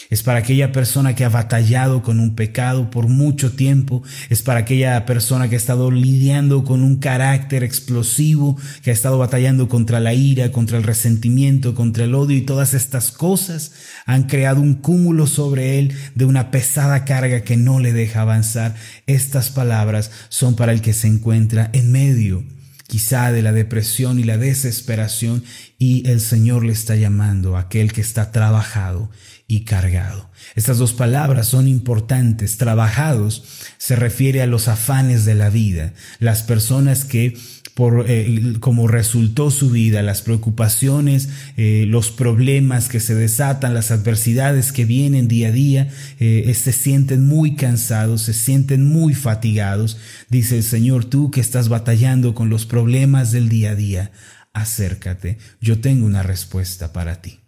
Es 0.08 0.22
para 0.22 0.38
aquella 0.38 0.72
persona 0.72 1.14
que 1.14 1.24
ha 1.24 1.28
batallado 1.28 2.02
con 2.02 2.20
un 2.20 2.34
pecado 2.34 2.90
por 2.90 3.08
mucho 3.08 3.52
tiempo. 3.52 4.02
Es 4.28 4.42
para 4.42 4.60
aquella 4.60 5.04
persona 5.04 5.48
que 5.48 5.56
ha 5.56 5.58
estado 5.58 5.90
lidiando 5.90 6.64
con 6.64 6.82
un 6.82 6.96
carácter 6.96 7.62
explosivo, 7.62 8.56
que 8.82 8.90
ha 8.90 8.94
estado 8.94 9.18
batallando 9.18 9.68
contra 9.68 10.00
la 10.00 10.14
ira, 10.14 10.52
contra 10.52 10.78
el 10.78 10.84
resentimiento, 10.84 11.74
contra 11.74 12.04
el 12.04 12.14
odio 12.14 12.36
y 12.36 12.42
todas 12.42 12.74
estas 12.74 13.12
cosas 13.12 13.72
han 14.06 14.24
creado 14.24 14.60
un 14.60 14.74
cúmulo 14.74 15.26
sobre 15.26 15.78
él 15.78 15.92
de 16.14 16.24
una 16.24 16.50
pesada 16.50 17.04
carga 17.04 17.42
que 17.42 17.56
no 17.56 17.80
le 17.80 17.92
deja 17.92 18.22
avanzar. 18.22 18.74
Estas 19.06 19.50
palabras 19.50 20.10
son 20.28 20.56
para 20.56 20.72
el 20.72 20.80
que 20.80 20.92
se 20.92 21.08
encuentra 21.08 21.70
en 21.72 21.92
medio 21.92 22.44
quizá 22.90 23.30
de 23.30 23.40
la 23.40 23.52
depresión 23.52 24.18
y 24.18 24.24
la 24.24 24.36
desesperación, 24.36 25.44
y 25.78 26.08
el 26.08 26.20
Señor 26.20 26.64
le 26.64 26.72
está 26.72 26.96
llamando 26.96 27.56
a 27.56 27.60
aquel 27.60 27.92
que 27.92 28.00
está 28.00 28.32
trabajado 28.32 29.10
y 29.50 29.64
cargado. 29.64 30.30
Estas 30.54 30.78
dos 30.78 30.92
palabras 30.92 31.48
son 31.48 31.66
importantes. 31.66 32.56
Trabajados 32.56 33.42
se 33.78 33.96
refiere 33.96 34.42
a 34.42 34.46
los 34.46 34.68
afanes 34.68 35.24
de 35.24 35.34
la 35.34 35.50
vida, 35.50 35.92
las 36.20 36.44
personas 36.44 37.04
que 37.04 37.36
por 37.74 38.04
eh, 38.08 38.58
como 38.60 38.86
resultó 38.86 39.50
su 39.50 39.70
vida, 39.70 40.02
las 40.02 40.22
preocupaciones, 40.22 41.30
eh, 41.56 41.84
los 41.88 42.12
problemas 42.12 42.88
que 42.88 43.00
se 43.00 43.16
desatan, 43.16 43.74
las 43.74 43.90
adversidades 43.90 44.70
que 44.70 44.84
vienen 44.84 45.26
día 45.26 45.48
a 45.48 45.52
día, 45.52 45.88
eh, 46.20 46.52
se 46.54 46.72
sienten 46.72 47.26
muy 47.26 47.56
cansados, 47.56 48.22
se 48.22 48.34
sienten 48.34 48.84
muy 48.84 49.14
fatigados. 49.14 49.98
Dice 50.28 50.58
el 50.58 50.62
Señor, 50.62 51.06
tú 51.06 51.32
que 51.32 51.40
estás 51.40 51.68
batallando 51.68 52.36
con 52.36 52.50
los 52.50 52.66
problemas 52.66 53.32
del 53.32 53.48
día 53.48 53.70
a 53.72 53.74
día, 53.74 54.12
acércate, 54.52 55.38
yo 55.60 55.80
tengo 55.80 56.06
una 56.06 56.22
respuesta 56.22 56.92
para 56.92 57.20
ti. 57.20 57.40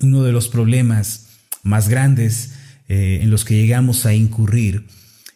Uno 0.00 0.22
de 0.22 0.32
los 0.32 0.48
problemas 0.48 1.26
más 1.62 1.88
grandes 1.88 2.52
en 2.88 3.30
los 3.30 3.44
que 3.44 3.54
llegamos 3.54 4.04
a 4.06 4.14
incurrir 4.14 4.86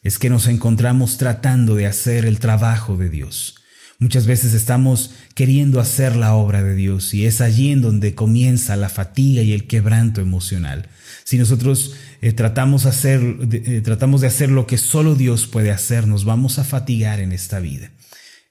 es 0.03 0.19
que 0.19 0.31
nos 0.31 0.49
encontramos 0.49 1.19
tratando 1.19 1.77
de 1.77 1.87
hacer 1.87 2.25
el 2.25 2.39
trabajo 2.39 2.97
de 2.97 3.09
Dios. 3.11 3.57
Muchas 3.99 4.27
veces 4.27 4.55
estamos 4.55 5.13
queriendo 5.35 5.81
hacer 5.81 6.17
la 6.17 6.35
obra 6.35 6.63
de 6.63 6.75
Dios 6.75 7.15
y 7.15 7.27
es 7.27 7.41
allí 7.41 7.71
en 7.71 7.81
donde 7.81 8.15
comienza 8.15 8.77
la 8.77 8.89
fatiga 8.89 9.43
y 9.43 9.53
el 9.53 9.67
quebranto 9.67 10.21
emocional. 10.21 10.89
Si 11.23 11.39
nosotros 11.39 11.95
eh, 12.21 12.33
tratamos, 12.33 12.87
hacer, 12.87 13.21
eh, 13.51 13.81
tratamos 13.83 14.21
de 14.21 14.27
hacer 14.27 14.51
lo 14.51 14.67
que 14.67 14.79
solo 14.79 15.15
Dios 15.15 15.47
puede 15.47 15.71
hacer, 15.71 16.09
nos 16.09 16.25
vamos 16.25 16.59
a 16.59 16.65
fatigar 16.65 17.21
en 17.21 17.33
esta 17.33 17.61
vida. 17.61 17.93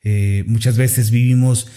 Eh, 0.04 0.44
muchas 0.48 0.78
veces 0.78 1.12
vivimos 1.12 1.68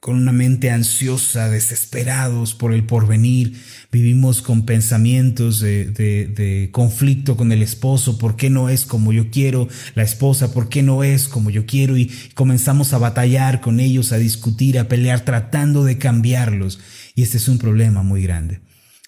con 0.00 0.16
una 0.16 0.32
mente 0.32 0.70
ansiosa, 0.70 1.50
desesperados 1.50 2.54
por 2.54 2.72
el 2.72 2.84
porvenir, 2.84 3.60
vivimos 3.92 4.40
con 4.40 4.64
pensamientos 4.64 5.60
de, 5.60 6.70
conflicto 6.72 7.36
con 7.36 7.52
el 7.52 7.62
esposo, 7.62 8.16
¿por 8.16 8.34
qué 8.34 8.48
no 8.48 8.70
es 8.70 8.86
como 8.86 9.12
yo 9.12 9.30
quiero? 9.30 9.68
La 9.94 10.02
esposa, 10.02 10.54
¿por 10.54 10.70
qué 10.70 10.82
no 10.82 11.04
es 11.04 11.28
como 11.28 11.50
yo 11.50 11.66
quiero? 11.66 11.98
Y 11.98 12.10
comenzamos 12.34 12.94
a 12.94 12.98
batallar 12.98 13.60
con 13.60 13.78
ellos, 13.78 14.12
a 14.12 14.16
discutir, 14.16 14.78
a 14.78 14.88
pelear, 14.88 15.20
tratando 15.20 15.84
de 15.84 15.98
cambiarlos. 15.98 16.80
Y 17.14 17.22
este 17.22 17.36
es 17.36 17.48
un 17.48 17.58
problema 17.58 18.02
muy 18.02 18.22
grande. 18.22 18.60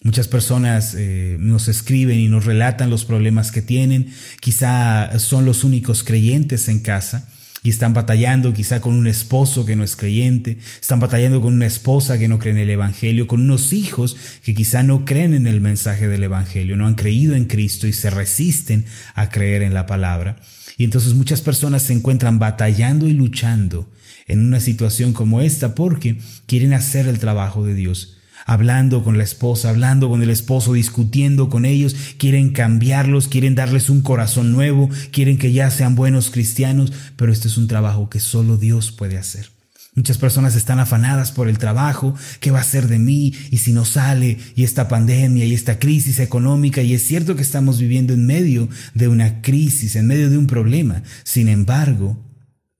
Muchas 0.02 0.28
personas 0.28 0.94
eh, 0.94 1.38
nos 1.40 1.68
escriben 1.68 2.18
y 2.18 2.28
nos 2.28 2.44
relatan 2.44 2.90
los 2.90 3.06
problemas 3.06 3.50
que 3.50 3.62
tienen, 3.62 4.12
quizá 4.40 5.18
son 5.18 5.46
los 5.46 5.64
únicos 5.64 6.04
creyentes 6.04 6.68
en 6.68 6.80
casa 6.80 7.31
y 7.62 7.71
están 7.71 7.95
batallando 7.95 8.52
quizá 8.52 8.81
con 8.81 8.95
un 8.95 9.07
esposo 9.07 9.64
que 9.64 9.76
no 9.76 9.85
es 9.85 9.95
creyente, 9.95 10.59
están 10.81 10.99
batallando 10.99 11.40
con 11.40 11.54
una 11.54 11.66
esposa 11.66 12.19
que 12.19 12.28
no 12.28 12.38
cree 12.38 12.52
en 12.52 12.59
el 12.59 12.71
Evangelio, 12.71 13.26
con 13.26 13.40
unos 13.40 13.73
hijos 13.73 14.16
que 14.42 14.54
quizá 14.54 14.83
no 14.83 15.04
creen 15.04 15.35
en 15.35 15.47
el 15.47 15.61
mensaje 15.61 16.09
del 16.09 16.25
Evangelio, 16.25 16.76
no 16.76 16.87
han 16.87 16.95
creído 16.95 17.35
en 17.35 17.45
Cristo 17.45 17.87
y 17.87 17.92
se 17.92 18.11
resisten 18.11 18.85
a 19.14 19.28
creer 19.31 19.62
en 19.62 19.75
la 19.75 19.87
palabra. 19.87 20.37
Y 20.76 20.85
entonces 20.85 21.14
muchas 21.14 21.40
personas 21.40 21.83
se 21.83 21.92
encuentran 21.92 22.38
batallando 22.38 23.07
y 23.07 23.12
luchando 23.12 23.88
en 24.26 24.40
una 24.40 24.61
situación 24.61 25.12
como 25.12 25.40
esta 25.40 25.75
porque 25.75 26.19
quieren 26.47 26.73
hacer 26.73 27.07
el 27.07 27.19
trabajo 27.19 27.64
de 27.64 27.75
Dios 27.75 28.12
hablando 28.46 29.02
con 29.04 29.18
la 29.18 29.25
esposa, 29.25 29.70
hablando 29.70 30.08
con 30.08 30.22
el 30.22 30.30
esposo, 30.30 30.72
discutiendo 30.72 31.49
con 31.49 31.64
ellos, 31.64 31.94
quieren 32.18 32.50
cambiarlos, 32.50 33.28
quieren 33.28 33.54
darles 33.54 33.90
un 33.90 34.02
corazón 34.02 34.52
nuevo, 34.52 34.88
quieren 35.11 35.38
que 35.38 35.52
ya 35.52 35.70
sean 35.70 35.94
buenos 35.94 36.30
cristianos, 36.30 36.92
pero 37.16 37.32
este 37.32 37.49
es 37.49 37.56
un 37.56 37.68
trabajo 37.68 38.08
que 38.08 38.20
solo 38.20 38.56
Dios 38.56 38.92
puede 38.92 39.18
hacer. 39.18 39.50
Muchas 39.94 40.16
personas 40.16 40.56
están 40.56 40.80
afanadas 40.80 41.32
por 41.32 41.49
el 41.49 41.58
trabajo, 41.58 42.14
¿qué 42.40 42.50
va 42.50 42.61
a 42.61 42.64
ser 42.64 42.88
de 42.88 42.99
mí? 42.99 43.34
Y 43.50 43.58
si 43.58 43.75
no 43.75 43.84
sale, 43.84 44.38
y 44.56 44.64
esta 44.64 44.88
pandemia, 44.88 45.44
y 45.44 45.52
esta 45.52 45.78
crisis 45.78 46.18
económica, 46.18 46.80
y 46.80 46.94
es 46.94 47.04
cierto 47.04 47.37
que 47.37 47.42
estamos 47.42 47.78
viviendo 47.78 48.14
en 48.14 48.25
medio 48.25 48.70
de 48.94 49.08
una 49.08 49.42
crisis, 49.42 49.94
en 49.96 50.06
medio 50.06 50.30
de 50.30 50.38
un 50.38 50.46
problema. 50.46 51.02
Sin 51.25 51.46
embargo, 51.49 52.18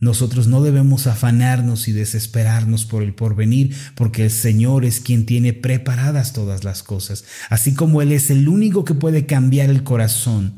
nosotros 0.03 0.49
no 0.49 0.63
debemos 0.63 1.07
afanarnos 1.07 1.87
y 1.87 1.93
desesperarnos 1.93 2.87
por 2.87 3.05
el 3.05 3.15
porvenir, 3.15 3.73
porque 3.95 4.25
el 4.25 4.33
Señor 4.33 4.85
es 4.85 4.99
quien 4.99 5.27
tiene 5.27 5.53
preparadas 5.53 6.33
todas 6.33 6.65
las 6.65 6.83
cosas, 6.83 7.25
así 7.51 7.73
como 7.73 8.03
Él 8.03 8.11
es 8.11 8.29
el 8.29 8.49
único 8.49 8.85
que 8.85 8.95
puede 8.95 9.27
cambiar 9.27 9.71
el 9.71 9.85
corazón 9.85 10.55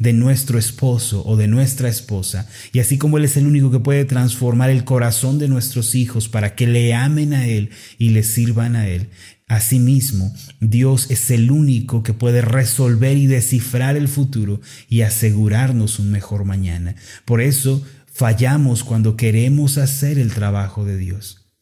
de 0.00 0.12
nuestro 0.12 0.58
esposo 0.58 1.24
o 1.24 1.36
de 1.36 1.46
nuestra 1.46 1.88
esposa, 1.88 2.48
y 2.72 2.80
así 2.80 2.98
como 2.98 3.18
Él 3.18 3.24
es 3.26 3.36
el 3.36 3.46
único 3.46 3.70
que 3.70 3.78
puede 3.78 4.04
transformar 4.04 4.68
el 4.68 4.82
corazón 4.82 5.38
de 5.38 5.46
nuestros 5.46 5.94
hijos 5.94 6.28
para 6.28 6.56
que 6.56 6.66
le 6.66 6.92
amen 6.92 7.34
a 7.34 7.46
Él 7.46 7.70
y 7.98 8.10
le 8.10 8.24
sirvan 8.24 8.74
a 8.74 8.88
Él. 8.88 9.10
Asimismo, 9.46 10.34
Dios 10.60 11.06
es 11.08 11.30
el 11.30 11.50
único 11.50 12.02
que 12.02 12.12
puede 12.12 12.42
resolver 12.42 13.16
y 13.16 13.26
descifrar 13.26 13.96
el 13.96 14.08
futuro 14.08 14.60
y 14.90 15.02
asegurarnos 15.02 15.98
un 16.00 16.10
mejor 16.10 16.44
mañana. 16.44 16.96
Por 17.24 17.40
eso, 17.40 17.82
Fallamos 18.18 18.82
cuando 18.82 19.16
queremos 19.16 19.78
hacer 19.78 20.18
el 20.18 20.34
trabajo 20.34 20.84
de 20.84 20.96
Dios. 20.96 21.52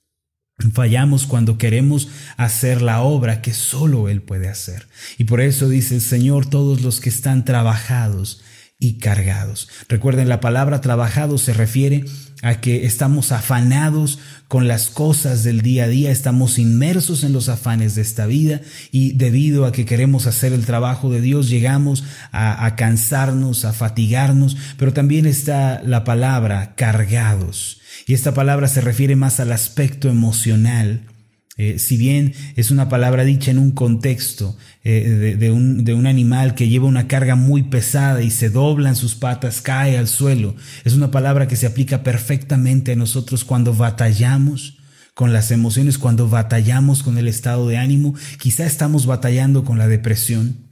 Fallamos 0.72 1.26
cuando 1.26 1.58
queremos 1.58 2.08
hacer 2.38 2.80
la 2.80 3.02
obra 3.02 3.42
que 3.42 3.52
solo 3.52 4.08
Él 4.08 4.22
puede 4.22 4.48
hacer. 4.48 4.88
Y 5.18 5.24
por 5.24 5.42
eso 5.42 5.68
dice 5.68 5.96
el 5.96 6.00
Señor, 6.00 6.48
todos 6.48 6.80
los 6.80 7.02
que 7.02 7.10
están 7.10 7.44
trabajados 7.44 8.40
y 8.78 8.96
cargados. 8.96 9.68
Recuerden, 9.86 10.30
la 10.30 10.40
palabra 10.40 10.80
trabajado 10.80 11.36
se 11.36 11.52
refiere 11.52 12.06
a 12.42 12.60
que 12.60 12.86
estamos 12.86 13.32
afanados 13.32 14.18
con 14.48 14.68
las 14.68 14.90
cosas 14.90 15.42
del 15.42 15.62
día 15.62 15.84
a 15.84 15.88
día, 15.88 16.10
estamos 16.10 16.58
inmersos 16.58 17.24
en 17.24 17.32
los 17.32 17.48
afanes 17.48 17.94
de 17.94 18.02
esta 18.02 18.26
vida 18.26 18.60
y 18.92 19.12
debido 19.12 19.64
a 19.64 19.72
que 19.72 19.86
queremos 19.86 20.26
hacer 20.26 20.52
el 20.52 20.66
trabajo 20.66 21.10
de 21.10 21.20
Dios, 21.20 21.48
llegamos 21.48 22.04
a, 22.32 22.64
a 22.64 22.76
cansarnos, 22.76 23.64
a 23.64 23.72
fatigarnos, 23.72 24.56
pero 24.76 24.92
también 24.92 25.26
está 25.26 25.82
la 25.82 26.04
palabra 26.04 26.74
cargados. 26.76 27.80
Y 28.06 28.14
esta 28.14 28.34
palabra 28.34 28.68
se 28.68 28.80
refiere 28.80 29.16
más 29.16 29.40
al 29.40 29.52
aspecto 29.52 30.08
emocional 30.08 31.02
eh, 31.58 31.78
si 31.78 31.96
bien 31.96 32.34
es 32.56 32.70
una 32.70 32.90
palabra 32.90 33.24
dicha 33.24 33.50
en 33.50 33.58
un 33.58 33.70
contexto 33.70 34.56
eh, 34.84 35.36
de, 35.38 35.50
un, 35.50 35.84
de, 35.84 35.94
un, 35.94 36.06
animal 36.06 36.54
que 36.54 36.68
lleva 36.68 36.86
una 36.86 37.08
carga 37.08 37.34
muy 37.34 37.62
pesada 37.62 38.22
y 38.22 38.30
se 38.30 38.50
doblan 38.50 38.94
sus 38.94 39.14
patas, 39.14 39.62
cae 39.62 39.96
al 39.96 40.06
suelo, 40.06 40.54
es 40.84 40.92
una 40.92 41.10
palabra 41.10 41.48
que 41.48 41.56
se 41.56 41.66
aplica 41.66 42.02
perfectamente 42.02 42.92
a 42.92 42.96
nosotros 42.96 43.44
cuando 43.44 43.72
batallamos 43.72 44.76
con 45.14 45.32
las 45.32 45.50
emociones, 45.50 45.96
cuando 45.96 46.28
batallamos 46.28 47.02
con 47.02 47.16
el 47.16 47.26
estado 47.26 47.66
de 47.68 47.78
ánimo, 47.78 48.14
quizá 48.38 48.66
estamos 48.66 49.06
batallando 49.06 49.64
con 49.64 49.78
la 49.78 49.88
depresión, 49.88 50.65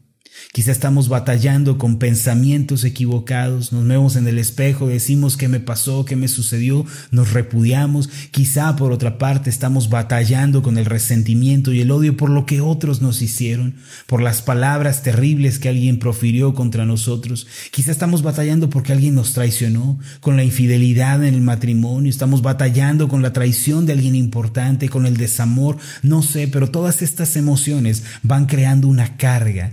Quizá 0.52 0.70
estamos 0.70 1.08
batallando 1.08 1.78
con 1.78 1.98
pensamientos 1.98 2.84
equivocados, 2.84 3.72
nos 3.72 3.86
vemos 3.86 4.16
en 4.16 4.28
el 4.28 4.38
espejo, 4.38 4.86
decimos 4.86 5.36
qué 5.36 5.48
me 5.48 5.60
pasó, 5.60 6.04
qué 6.04 6.16
me 6.16 6.28
sucedió, 6.28 6.86
nos 7.10 7.32
repudiamos. 7.32 8.08
Quizá 8.30 8.76
por 8.76 8.92
otra 8.92 9.18
parte 9.18 9.50
estamos 9.50 9.90
batallando 9.90 10.62
con 10.62 10.78
el 10.78 10.84
resentimiento 10.84 11.72
y 11.72 11.80
el 11.80 11.90
odio 11.90 12.16
por 12.16 12.30
lo 12.30 12.46
que 12.46 12.60
otros 12.60 13.02
nos 13.02 13.20
hicieron, 13.22 13.74
por 14.06 14.22
las 14.22 14.42
palabras 14.42 15.02
terribles 15.02 15.58
que 15.58 15.68
alguien 15.68 15.98
profirió 15.98 16.54
contra 16.54 16.84
nosotros. 16.84 17.46
Quizá 17.70 17.90
estamos 17.90 18.22
batallando 18.22 18.70
porque 18.70 18.92
alguien 18.92 19.14
nos 19.14 19.32
traicionó, 19.32 19.98
con 20.20 20.36
la 20.36 20.44
infidelidad 20.44 21.24
en 21.24 21.34
el 21.34 21.40
matrimonio, 21.40 22.10
estamos 22.10 22.42
batallando 22.42 23.08
con 23.08 23.22
la 23.22 23.32
traición 23.32 23.86
de 23.86 23.92
alguien 23.92 24.14
importante, 24.14 24.88
con 24.88 25.06
el 25.06 25.16
desamor, 25.16 25.78
no 26.02 26.22
sé, 26.22 26.48
pero 26.48 26.70
todas 26.70 27.02
estas 27.02 27.36
emociones 27.36 28.04
van 28.22 28.46
creando 28.46 28.88
una 28.88 29.16
carga 29.16 29.72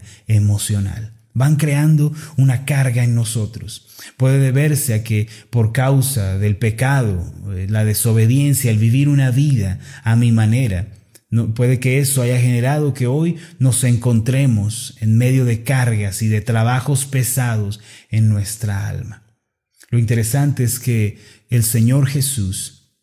Van 1.33 1.55
creando 1.55 2.13
una 2.37 2.65
carga 2.65 3.03
en 3.03 3.15
nosotros. 3.15 3.87
Puede 4.17 4.39
deberse 4.39 4.93
a 4.93 5.03
que 5.03 5.27
por 5.49 5.71
causa 5.71 6.37
del 6.37 6.57
pecado, 6.57 7.33
eh, 7.55 7.67
la 7.69 7.85
desobediencia, 7.85 8.69
el 8.69 8.77
vivir 8.77 9.07
una 9.07 9.31
vida 9.31 9.79
a 10.03 10.15
mi 10.15 10.31
manera, 10.31 10.87
no, 11.29 11.53
puede 11.53 11.79
que 11.79 11.99
eso 11.99 12.21
haya 12.21 12.39
generado 12.39 12.93
que 12.93 13.07
hoy 13.07 13.37
nos 13.57 13.85
encontremos 13.85 14.97
en 14.99 15.17
medio 15.17 15.45
de 15.45 15.63
cargas 15.63 16.21
y 16.21 16.27
de 16.27 16.41
trabajos 16.41 17.05
pesados 17.05 17.79
en 18.09 18.27
nuestra 18.27 18.89
alma. 18.89 19.23
Lo 19.89 19.97
interesante 19.97 20.65
es 20.65 20.79
que 20.79 21.19
el 21.49 21.63
Señor 21.63 22.07
Jesús, 22.07 22.97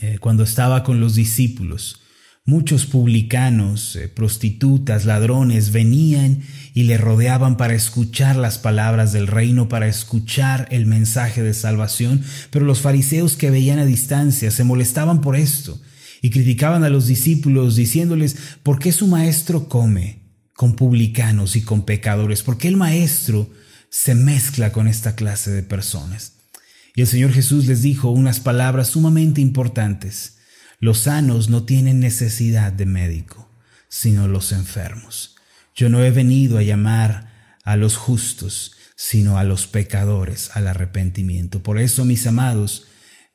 eh, 0.00 0.18
cuando 0.20 0.44
estaba 0.44 0.84
con 0.84 1.00
los 1.00 1.16
discípulos, 1.16 2.00
Muchos 2.48 2.86
publicanos, 2.86 3.94
eh, 3.94 4.08
prostitutas, 4.08 5.04
ladrones 5.04 5.70
venían 5.70 6.40
y 6.78 6.84
le 6.84 6.96
rodeaban 6.96 7.56
para 7.56 7.74
escuchar 7.74 8.36
las 8.36 8.58
palabras 8.58 9.12
del 9.12 9.26
reino, 9.26 9.68
para 9.68 9.88
escuchar 9.88 10.68
el 10.70 10.86
mensaje 10.86 11.42
de 11.42 11.52
salvación, 11.52 12.22
pero 12.52 12.64
los 12.64 12.82
fariseos 12.82 13.34
que 13.34 13.50
veían 13.50 13.80
a 13.80 13.84
distancia 13.84 14.52
se 14.52 14.62
molestaban 14.62 15.20
por 15.20 15.34
esto 15.34 15.80
y 16.22 16.30
criticaban 16.30 16.84
a 16.84 16.88
los 16.88 17.08
discípulos 17.08 17.74
diciéndoles, 17.74 18.36
¿por 18.62 18.78
qué 18.78 18.92
su 18.92 19.08
maestro 19.08 19.68
come 19.68 20.20
con 20.54 20.76
publicanos 20.76 21.56
y 21.56 21.62
con 21.62 21.84
pecadores? 21.84 22.44
¿Por 22.44 22.58
qué 22.58 22.68
el 22.68 22.76
maestro 22.76 23.50
se 23.90 24.14
mezcla 24.14 24.70
con 24.70 24.86
esta 24.86 25.16
clase 25.16 25.50
de 25.50 25.64
personas? 25.64 26.34
Y 26.94 27.00
el 27.00 27.08
Señor 27.08 27.32
Jesús 27.32 27.66
les 27.66 27.82
dijo 27.82 28.10
unas 28.10 28.38
palabras 28.38 28.86
sumamente 28.86 29.40
importantes. 29.40 30.36
Los 30.78 31.00
sanos 31.00 31.48
no 31.48 31.64
tienen 31.64 31.98
necesidad 31.98 32.72
de 32.72 32.86
médico, 32.86 33.50
sino 33.88 34.28
los 34.28 34.52
enfermos. 34.52 35.37
Yo 35.78 35.88
no 35.88 36.02
he 36.02 36.10
venido 36.10 36.58
a 36.58 36.64
llamar 36.64 37.28
a 37.62 37.76
los 37.76 37.96
justos, 37.96 38.72
sino 38.96 39.38
a 39.38 39.44
los 39.44 39.68
pecadores 39.68 40.50
al 40.54 40.66
arrepentimiento. 40.66 41.62
Por 41.62 41.78
eso, 41.78 42.04
mis 42.04 42.26
amados, 42.26 42.88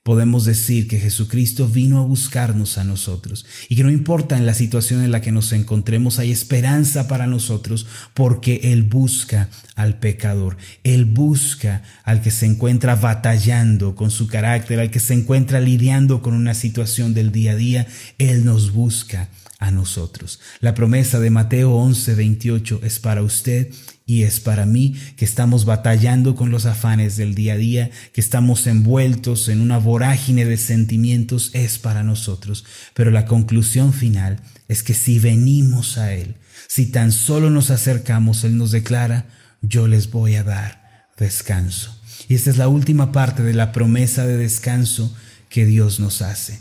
podemos 0.03 0.43
decir 0.43 0.89
que 0.89 0.99
Jesucristo 0.99 1.67
vino 1.67 1.97
a 1.97 2.05
buscarnos 2.05 2.77
a 2.77 2.83
nosotros. 2.83 3.45
Y 3.69 3.77
que 3.77 3.83
no 3.83 3.89
importa 3.89 4.37
en 4.37 4.45
la 4.45 4.53
situación 4.53 5.01
en 5.01 5.11
la 5.11 5.21
que 5.21 5.31
nos 5.31 5.53
encontremos, 5.53 6.19
hay 6.19 6.31
esperanza 6.31 7.07
para 7.07 7.25
nosotros 7.25 7.87
porque 8.13 8.59
Él 8.63 8.83
busca 8.83 9.49
al 9.75 9.99
pecador, 9.99 10.57
Él 10.83 11.05
busca 11.05 11.83
al 12.03 12.21
que 12.21 12.31
se 12.31 12.45
encuentra 12.45 12.95
batallando 12.95 13.95
con 13.95 14.11
su 14.11 14.27
carácter, 14.27 14.81
al 14.81 14.91
que 14.91 14.99
se 14.99 15.13
encuentra 15.13 15.61
lidiando 15.61 16.21
con 16.21 16.33
una 16.33 16.53
situación 16.53 17.13
del 17.13 17.31
día 17.31 17.53
a 17.53 17.55
día, 17.55 17.87
Él 18.17 18.43
nos 18.43 18.73
busca 18.73 19.29
a 19.59 19.71
nosotros. 19.71 20.41
La 20.59 20.73
promesa 20.73 21.21
de 21.21 21.29
Mateo 21.29 21.71
11, 21.75 22.15
28 22.15 22.81
es 22.83 22.99
para 22.99 23.23
usted 23.23 23.69
y 24.05 24.23
es 24.23 24.39
para 24.39 24.65
mí 24.65 24.95
que 25.15 25.25
estamos 25.25 25.65
batallando 25.65 26.35
con 26.35 26.51
los 26.51 26.65
afanes 26.65 27.15
del 27.15 27.35
día 27.35 27.53
a 27.53 27.57
día, 27.57 27.91
que 28.11 28.21
estamos 28.21 28.67
envueltos 28.67 29.47
en 29.47 29.61
una 29.61 29.77
vorágine 29.77 30.45
de 30.45 30.57
sentimientos, 30.57 31.51
es 31.53 31.77
para 31.77 32.03
nosotros. 32.03 32.65
Pero 32.93 33.11
la 33.11 33.25
conclusión 33.25 33.93
final 33.93 34.41
es 34.67 34.83
que 34.83 34.93
si 34.93 35.19
venimos 35.19 35.97
a 35.97 36.13
Él, 36.13 36.35
si 36.67 36.87
tan 36.87 37.11
solo 37.11 37.49
nos 37.49 37.69
acercamos, 37.69 38.43
Él 38.43 38.57
nos 38.57 38.71
declara, 38.71 39.25
yo 39.61 39.87
les 39.87 40.11
voy 40.11 40.35
a 40.35 40.43
dar 40.43 41.07
descanso. 41.17 41.97
Y 42.27 42.35
esta 42.35 42.49
es 42.49 42.57
la 42.57 42.67
última 42.67 43.11
parte 43.11 43.43
de 43.43 43.53
la 43.53 43.71
promesa 43.71 44.25
de 44.25 44.37
descanso 44.37 45.15
que 45.49 45.65
Dios 45.65 45.99
nos 45.99 46.21
hace. 46.21 46.59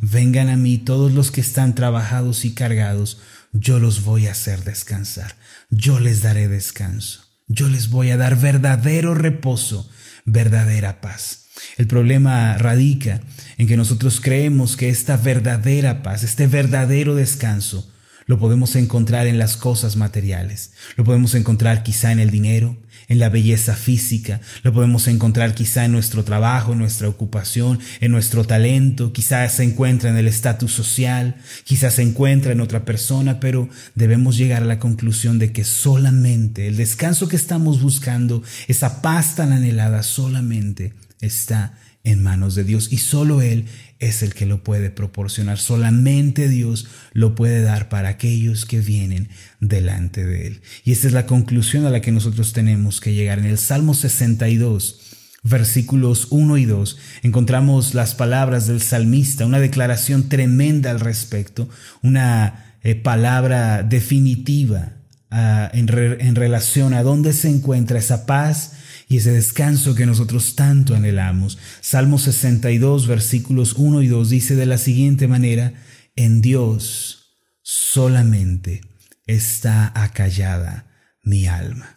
Vengan 0.00 0.48
a 0.48 0.56
mí 0.56 0.78
todos 0.78 1.12
los 1.12 1.30
que 1.30 1.40
están 1.40 1.74
trabajados 1.74 2.44
y 2.44 2.54
cargados, 2.54 3.18
yo 3.52 3.78
los 3.78 4.04
voy 4.04 4.26
a 4.26 4.32
hacer 4.32 4.64
descansar, 4.64 5.34
yo 5.70 6.00
les 6.00 6.22
daré 6.22 6.48
descanso, 6.48 7.24
yo 7.46 7.68
les 7.68 7.90
voy 7.90 8.10
a 8.10 8.16
dar 8.16 8.36
verdadero 8.36 9.14
reposo, 9.14 9.90
verdadera 10.24 11.00
paz. 11.00 11.46
El 11.76 11.86
problema 11.86 12.56
radica 12.58 13.20
en 13.58 13.66
que 13.66 13.76
nosotros 13.76 14.20
creemos 14.20 14.76
que 14.76 14.88
esta 14.88 15.16
verdadera 15.16 16.02
paz, 16.02 16.22
este 16.22 16.46
verdadero 16.46 17.14
descanso, 17.14 17.90
lo 18.26 18.38
podemos 18.38 18.76
encontrar 18.76 19.26
en 19.26 19.38
las 19.38 19.56
cosas 19.56 19.96
materiales, 19.96 20.72
lo 20.96 21.04
podemos 21.04 21.34
encontrar 21.34 21.82
quizá 21.82 22.12
en 22.12 22.20
el 22.20 22.30
dinero, 22.30 22.76
en 23.10 23.18
la 23.18 23.28
belleza 23.28 23.74
física, 23.74 24.40
lo 24.62 24.72
podemos 24.72 25.08
encontrar 25.08 25.52
quizá 25.52 25.84
en 25.84 25.90
nuestro 25.90 26.22
trabajo, 26.22 26.72
en 26.72 26.78
nuestra 26.78 27.08
ocupación, 27.08 27.80
en 28.00 28.12
nuestro 28.12 28.44
talento, 28.44 29.12
quizá 29.12 29.48
se 29.48 29.64
encuentra 29.64 30.10
en 30.10 30.16
el 30.16 30.28
estatus 30.28 30.72
social, 30.72 31.34
quizá 31.64 31.90
se 31.90 32.02
encuentra 32.02 32.52
en 32.52 32.60
otra 32.60 32.84
persona, 32.84 33.40
pero 33.40 33.68
debemos 33.96 34.36
llegar 34.36 34.62
a 34.62 34.66
la 34.66 34.78
conclusión 34.78 35.40
de 35.40 35.52
que 35.52 35.64
solamente 35.64 36.68
el 36.68 36.76
descanso 36.76 37.26
que 37.26 37.34
estamos 37.34 37.82
buscando, 37.82 38.44
esa 38.68 39.02
paz 39.02 39.34
tan 39.34 39.52
anhelada, 39.52 40.04
solamente 40.04 40.94
está 41.20 41.74
en 42.04 42.22
manos 42.22 42.54
de 42.54 42.64
Dios 42.64 42.88
y 42.90 42.98
solo 42.98 43.42
Él 43.42 43.66
es 43.98 44.22
el 44.22 44.32
que 44.34 44.46
lo 44.46 44.64
puede 44.64 44.90
proporcionar. 44.90 45.58
Solamente 45.58 46.48
Dios 46.48 46.86
lo 47.12 47.34
puede 47.34 47.62
dar 47.62 47.88
para 47.88 48.08
aquellos 48.08 48.64
que 48.64 48.80
vienen 48.80 49.28
delante 49.60 50.24
de 50.24 50.46
Él. 50.46 50.62
Y 50.84 50.92
esta 50.92 51.06
es 51.06 51.12
la 51.12 51.26
conclusión 51.26 51.84
a 51.84 51.90
la 51.90 52.00
que 52.00 52.12
nosotros 52.12 52.52
tenemos 52.52 53.00
que 53.00 53.12
llegar. 53.12 53.38
En 53.38 53.44
el 53.44 53.58
Salmo 53.58 53.92
62, 53.92 55.00
versículos 55.42 56.28
1 56.30 56.56
y 56.56 56.64
2, 56.64 56.98
encontramos 57.22 57.94
las 57.94 58.14
palabras 58.14 58.66
del 58.66 58.80
salmista, 58.80 59.44
una 59.44 59.60
declaración 59.60 60.28
tremenda 60.28 60.90
al 60.90 61.00
respecto, 61.00 61.68
una 62.02 62.76
eh, 62.82 62.94
palabra 62.94 63.82
definitiva 63.82 64.94
ah, 65.30 65.70
en, 65.74 65.88
en 65.90 66.34
relación 66.34 66.94
a 66.94 67.02
dónde 67.02 67.34
se 67.34 67.50
encuentra 67.50 67.98
esa 67.98 68.24
paz 68.24 68.72
y 69.10 69.16
ese 69.16 69.32
descanso 69.32 69.96
que 69.96 70.06
nosotros 70.06 70.54
tanto 70.54 70.94
anhelamos. 70.94 71.58
Salmo 71.80 72.16
62, 72.16 73.08
versículos 73.08 73.74
1 73.76 74.02
y 74.02 74.06
2 74.06 74.30
dice 74.30 74.54
de 74.54 74.66
la 74.66 74.78
siguiente 74.78 75.26
manera, 75.26 75.74
en 76.14 76.40
Dios 76.40 77.34
solamente 77.60 78.82
está 79.26 79.92
acallada 80.00 80.86
mi 81.24 81.48
alma. 81.48 81.96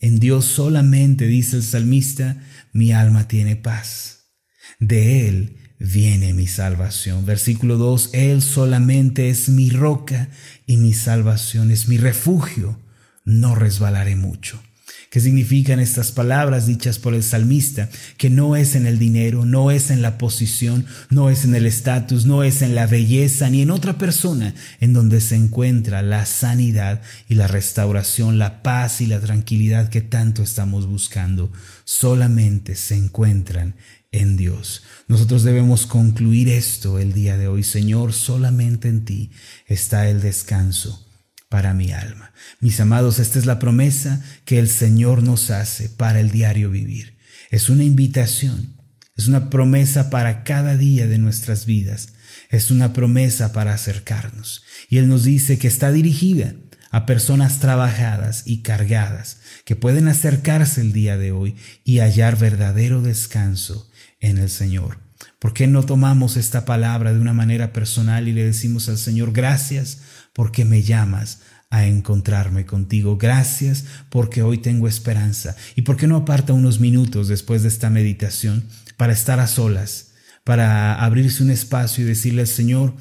En 0.00 0.18
Dios 0.18 0.46
solamente, 0.46 1.26
dice 1.26 1.56
el 1.56 1.62
salmista, 1.62 2.42
mi 2.72 2.90
alma 2.92 3.28
tiene 3.28 3.56
paz. 3.56 4.30
De 4.78 5.28
Él 5.28 5.58
viene 5.78 6.32
mi 6.32 6.46
salvación. 6.46 7.26
Versículo 7.26 7.76
2, 7.76 8.10
Él 8.14 8.40
solamente 8.40 9.28
es 9.28 9.50
mi 9.50 9.68
roca 9.68 10.30
y 10.64 10.78
mi 10.78 10.94
salvación, 10.94 11.70
es 11.70 11.86
mi 11.86 11.98
refugio, 11.98 12.80
no 13.26 13.54
resbalaré 13.54 14.16
mucho. 14.16 14.62
¿Qué 15.10 15.18
significan 15.18 15.80
estas 15.80 16.12
palabras 16.12 16.66
dichas 16.66 16.98
por 16.98 17.14
el 17.14 17.22
salmista? 17.22 17.88
Que 18.16 18.30
no 18.30 18.54
es 18.54 18.76
en 18.76 18.86
el 18.86 18.98
dinero, 18.98 19.44
no 19.44 19.70
es 19.70 19.90
en 19.90 20.02
la 20.02 20.18
posición, 20.18 20.86
no 21.10 21.30
es 21.30 21.44
en 21.44 21.54
el 21.54 21.66
estatus, 21.66 22.26
no 22.26 22.44
es 22.44 22.62
en 22.62 22.74
la 22.74 22.86
belleza, 22.86 23.50
ni 23.50 23.62
en 23.62 23.70
otra 23.70 23.98
persona 23.98 24.54
en 24.80 24.92
donde 24.92 25.20
se 25.20 25.34
encuentra 25.34 26.02
la 26.02 26.26
sanidad 26.26 27.02
y 27.28 27.34
la 27.34 27.48
restauración, 27.48 28.38
la 28.38 28.62
paz 28.62 29.00
y 29.00 29.06
la 29.06 29.20
tranquilidad 29.20 29.88
que 29.88 30.00
tanto 30.00 30.42
estamos 30.42 30.86
buscando. 30.86 31.50
Solamente 31.84 32.76
se 32.76 32.94
encuentran 32.94 33.74
en 34.12 34.36
Dios. 34.36 34.84
Nosotros 35.08 35.42
debemos 35.42 35.86
concluir 35.86 36.48
esto 36.48 36.98
el 36.98 37.12
día 37.12 37.36
de 37.36 37.48
hoy. 37.48 37.64
Señor, 37.64 38.12
solamente 38.12 38.88
en 38.88 39.04
ti 39.04 39.30
está 39.66 40.08
el 40.08 40.20
descanso 40.20 41.09
para 41.50 41.74
mi 41.74 41.90
alma. 41.90 42.32
Mis 42.60 42.80
amados, 42.80 43.18
esta 43.18 43.38
es 43.38 43.44
la 43.44 43.58
promesa 43.58 44.22
que 44.46 44.58
el 44.58 44.70
Señor 44.70 45.22
nos 45.22 45.50
hace 45.50 45.90
para 45.90 46.20
el 46.20 46.30
diario 46.30 46.70
vivir. 46.70 47.18
Es 47.50 47.68
una 47.68 47.84
invitación, 47.84 48.76
es 49.16 49.26
una 49.26 49.50
promesa 49.50 50.08
para 50.08 50.44
cada 50.44 50.76
día 50.76 51.08
de 51.08 51.18
nuestras 51.18 51.66
vidas, 51.66 52.10
es 52.50 52.70
una 52.70 52.92
promesa 52.92 53.52
para 53.52 53.74
acercarnos. 53.74 54.62
Y 54.88 54.98
Él 54.98 55.08
nos 55.08 55.24
dice 55.24 55.58
que 55.58 55.66
está 55.66 55.90
dirigida 55.90 56.54
a 56.92 57.04
personas 57.04 57.58
trabajadas 57.58 58.44
y 58.46 58.62
cargadas, 58.62 59.40
que 59.64 59.74
pueden 59.74 60.06
acercarse 60.06 60.80
el 60.80 60.92
día 60.92 61.18
de 61.18 61.32
hoy 61.32 61.56
y 61.84 61.98
hallar 61.98 62.38
verdadero 62.38 63.02
descanso 63.02 63.90
en 64.20 64.38
el 64.38 64.50
Señor. 64.50 64.98
¿Por 65.40 65.52
qué 65.52 65.66
no 65.66 65.82
tomamos 65.84 66.36
esta 66.36 66.64
palabra 66.64 67.12
de 67.12 67.18
una 67.18 67.32
manera 67.32 67.72
personal 67.72 68.28
y 68.28 68.32
le 68.32 68.44
decimos 68.44 68.88
al 68.88 68.98
Señor, 68.98 69.32
gracias 69.32 69.98
porque 70.32 70.64
me 70.64 70.82
llamas 70.82 71.40
a 71.70 71.86
encontrarme 71.86 72.66
contigo. 72.66 73.16
Gracias 73.16 73.84
porque 74.10 74.42
hoy 74.42 74.58
tengo 74.58 74.88
esperanza. 74.88 75.56
¿Y 75.76 75.82
por 75.82 75.96
qué 75.96 76.06
no 76.06 76.16
aparta 76.16 76.52
unos 76.52 76.80
minutos 76.80 77.28
después 77.28 77.62
de 77.62 77.68
esta 77.68 77.90
meditación 77.90 78.64
para 78.96 79.12
estar 79.12 79.40
a 79.40 79.46
solas, 79.46 80.12
para 80.44 81.02
abrirse 81.02 81.42
un 81.42 81.50
espacio 81.50 82.04
y 82.04 82.08
decirle 82.08 82.42
al 82.42 82.48
Señor, 82.48 82.94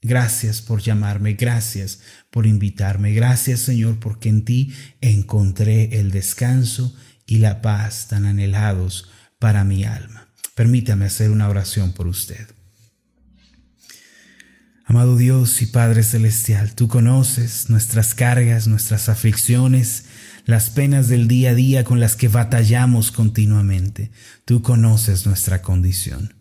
gracias 0.00 0.62
por 0.62 0.80
llamarme, 0.80 1.34
gracias 1.34 2.00
por 2.30 2.46
invitarme, 2.46 3.12
gracias 3.12 3.60
Señor 3.60 4.00
porque 4.00 4.30
en 4.30 4.44
ti 4.44 4.74
encontré 5.00 6.00
el 6.00 6.10
descanso 6.10 6.96
y 7.26 7.38
la 7.38 7.62
paz 7.62 8.08
tan 8.08 8.24
anhelados 8.24 9.10
para 9.38 9.64
mi 9.64 9.84
alma. 9.84 10.28
Permítame 10.54 11.06
hacer 11.06 11.30
una 11.30 11.48
oración 11.48 11.92
por 11.92 12.06
usted. 12.06 12.46
Amado 14.92 15.16
Dios 15.16 15.62
y 15.62 15.66
Padre 15.66 16.02
Celestial, 16.02 16.74
tú 16.74 16.86
conoces 16.86 17.70
nuestras 17.70 18.14
cargas, 18.14 18.68
nuestras 18.68 19.08
aflicciones, 19.08 20.04
las 20.44 20.68
penas 20.68 21.08
del 21.08 21.28
día 21.28 21.52
a 21.52 21.54
día 21.54 21.82
con 21.82 21.98
las 21.98 22.14
que 22.14 22.28
batallamos 22.28 23.10
continuamente. 23.10 24.10
Tú 24.44 24.60
conoces 24.60 25.24
nuestra 25.24 25.62
condición. 25.62 26.34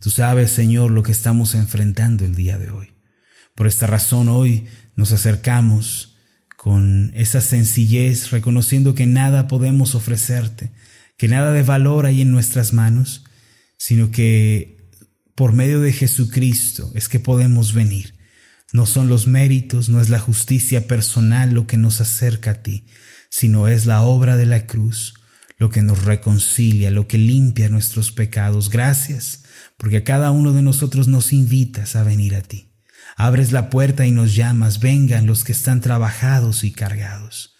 Tú 0.00 0.10
sabes, 0.10 0.50
Señor, 0.50 0.90
lo 0.90 1.04
que 1.04 1.12
estamos 1.12 1.54
enfrentando 1.54 2.24
el 2.24 2.34
día 2.34 2.58
de 2.58 2.70
hoy. 2.70 2.94
Por 3.54 3.68
esta 3.68 3.86
razón 3.86 4.28
hoy 4.28 4.66
nos 4.96 5.12
acercamos 5.12 6.16
con 6.56 7.12
esa 7.14 7.40
sencillez, 7.40 8.32
reconociendo 8.32 8.96
que 8.96 9.06
nada 9.06 9.46
podemos 9.46 9.94
ofrecerte, 9.94 10.72
que 11.16 11.28
nada 11.28 11.52
de 11.52 11.62
valor 11.62 12.06
hay 12.06 12.22
en 12.22 12.32
nuestras 12.32 12.72
manos, 12.72 13.22
sino 13.76 14.10
que 14.10 14.73
por 15.34 15.52
medio 15.52 15.80
de 15.80 15.92
Jesucristo 15.92 16.92
es 16.94 17.08
que 17.08 17.20
podemos 17.20 17.74
venir. 17.74 18.14
No 18.72 18.86
son 18.86 19.08
los 19.08 19.26
méritos, 19.26 19.88
no 19.88 20.00
es 20.00 20.08
la 20.08 20.18
justicia 20.18 20.86
personal 20.86 21.52
lo 21.52 21.66
que 21.66 21.76
nos 21.76 22.00
acerca 22.00 22.52
a 22.52 22.62
ti, 22.62 22.86
sino 23.30 23.68
es 23.68 23.86
la 23.86 24.02
obra 24.02 24.36
de 24.36 24.46
la 24.46 24.66
cruz, 24.66 25.14
lo 25.58 25.70
que 25.70 25.82
nos 25.82 26.04
reconcilia, 26.04 26.90
lo 26.90 27.06
que 27.06 27.18
limpia 27.18 27.68
nuestros 27.68 28.12
pecados. 28.12 28.70
Gracias, 28.70 29.44
porque 29.76 29.98
a 29.98 30.04
cada 30.04 30.30
uno 30.30 30.52
de 30.52 30.62
nosotros 30.62 31.08
nos 31.08 31.32
invitas 31.32 31.96
a 31.96 32.02
venir 32.02 32.34
a 32.34 32.42
ti. 32.42 32.72
Abres 33.16 33.52
la 33.52 33.70
puerta 33.70 34.06
y 34.06 34.10
nos 34.10 34.34
llamas, 34.34 34.80
vengan 34.80 35.26
los 35.26 35.44
que 35.44 35.52
están 35.52 35.80
trabajados 35.80 36.64
y 36.64 36.72
cargados. 36.72 37.54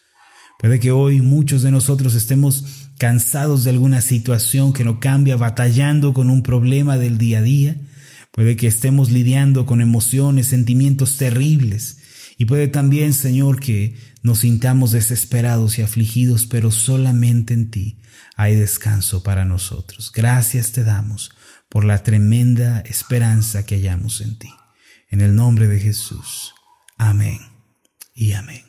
Puede 0.59 0.81
que 0.81 0.91
hoy 0.91 1.21
muchos 1.21 1.63
de 1.63 1.71
nosotros 1.71 2.15
estemos 2.15 2.84
cansados 2.99 3.65
de 3.65 3.71
alguna 3.71 4.01
situación 4.01 4.73
que 4.73 4.85
no 4.85 5.01
cambia, 5.01 5.37
batallando 5.37 6.15
con 6.15 6.31
un 6.31 6.43
problema 6.43 6.97
del 6.97 7.19
día 7.19 7.39
a 7.39 7.43
día. 7.43 7.77
Puede 8.31 8.57
que 8.57 8.67
estemos 8.67 9.11
lidiando 9.11 9.67
con 9.67 9.81
emociones, 9.81 10.49
sentimientos 10.49 11.17
terribles. 11.17 11.99
Y 12.37 12.47
puede 12.47 12.69
también, 12.69 13.13
Señor, 13.13 13.61
que 13.61 13.97
nos 14.23 14.41
sintamos 14.41 14.91
desesperados 14.93 15.79
y 15.79 15.83
afligidos, 15.83 16.47
pero 16.47 16.71
solamente 16.71 17.55
en 17.55 17.71
ti 17.71 17.99
hay 18.37 18.57
descanso 18.57 19.23
para 19.23 19.45
nosotros. 19.45 20.11
Gracias 20.13 20.73
te 20.73 20.83
damos 20.83 21.31
por 21.69 21.85
la 21.85 22.03
tremenda 22.03 22.81
esperanza 22.81 23.65
que 23.65 23.77
hallamos 23.77 24.21
en 24.21 24.39
ti. 24.39 24.51
En 25.11 25.21
el 25.21 25.37
nombre 25.37 25.69
de 25.69 25.79
Jesús. 25.79 26.55
Amén 26.97 27.39
y 28.15 28.33
amén. 28.33 28.64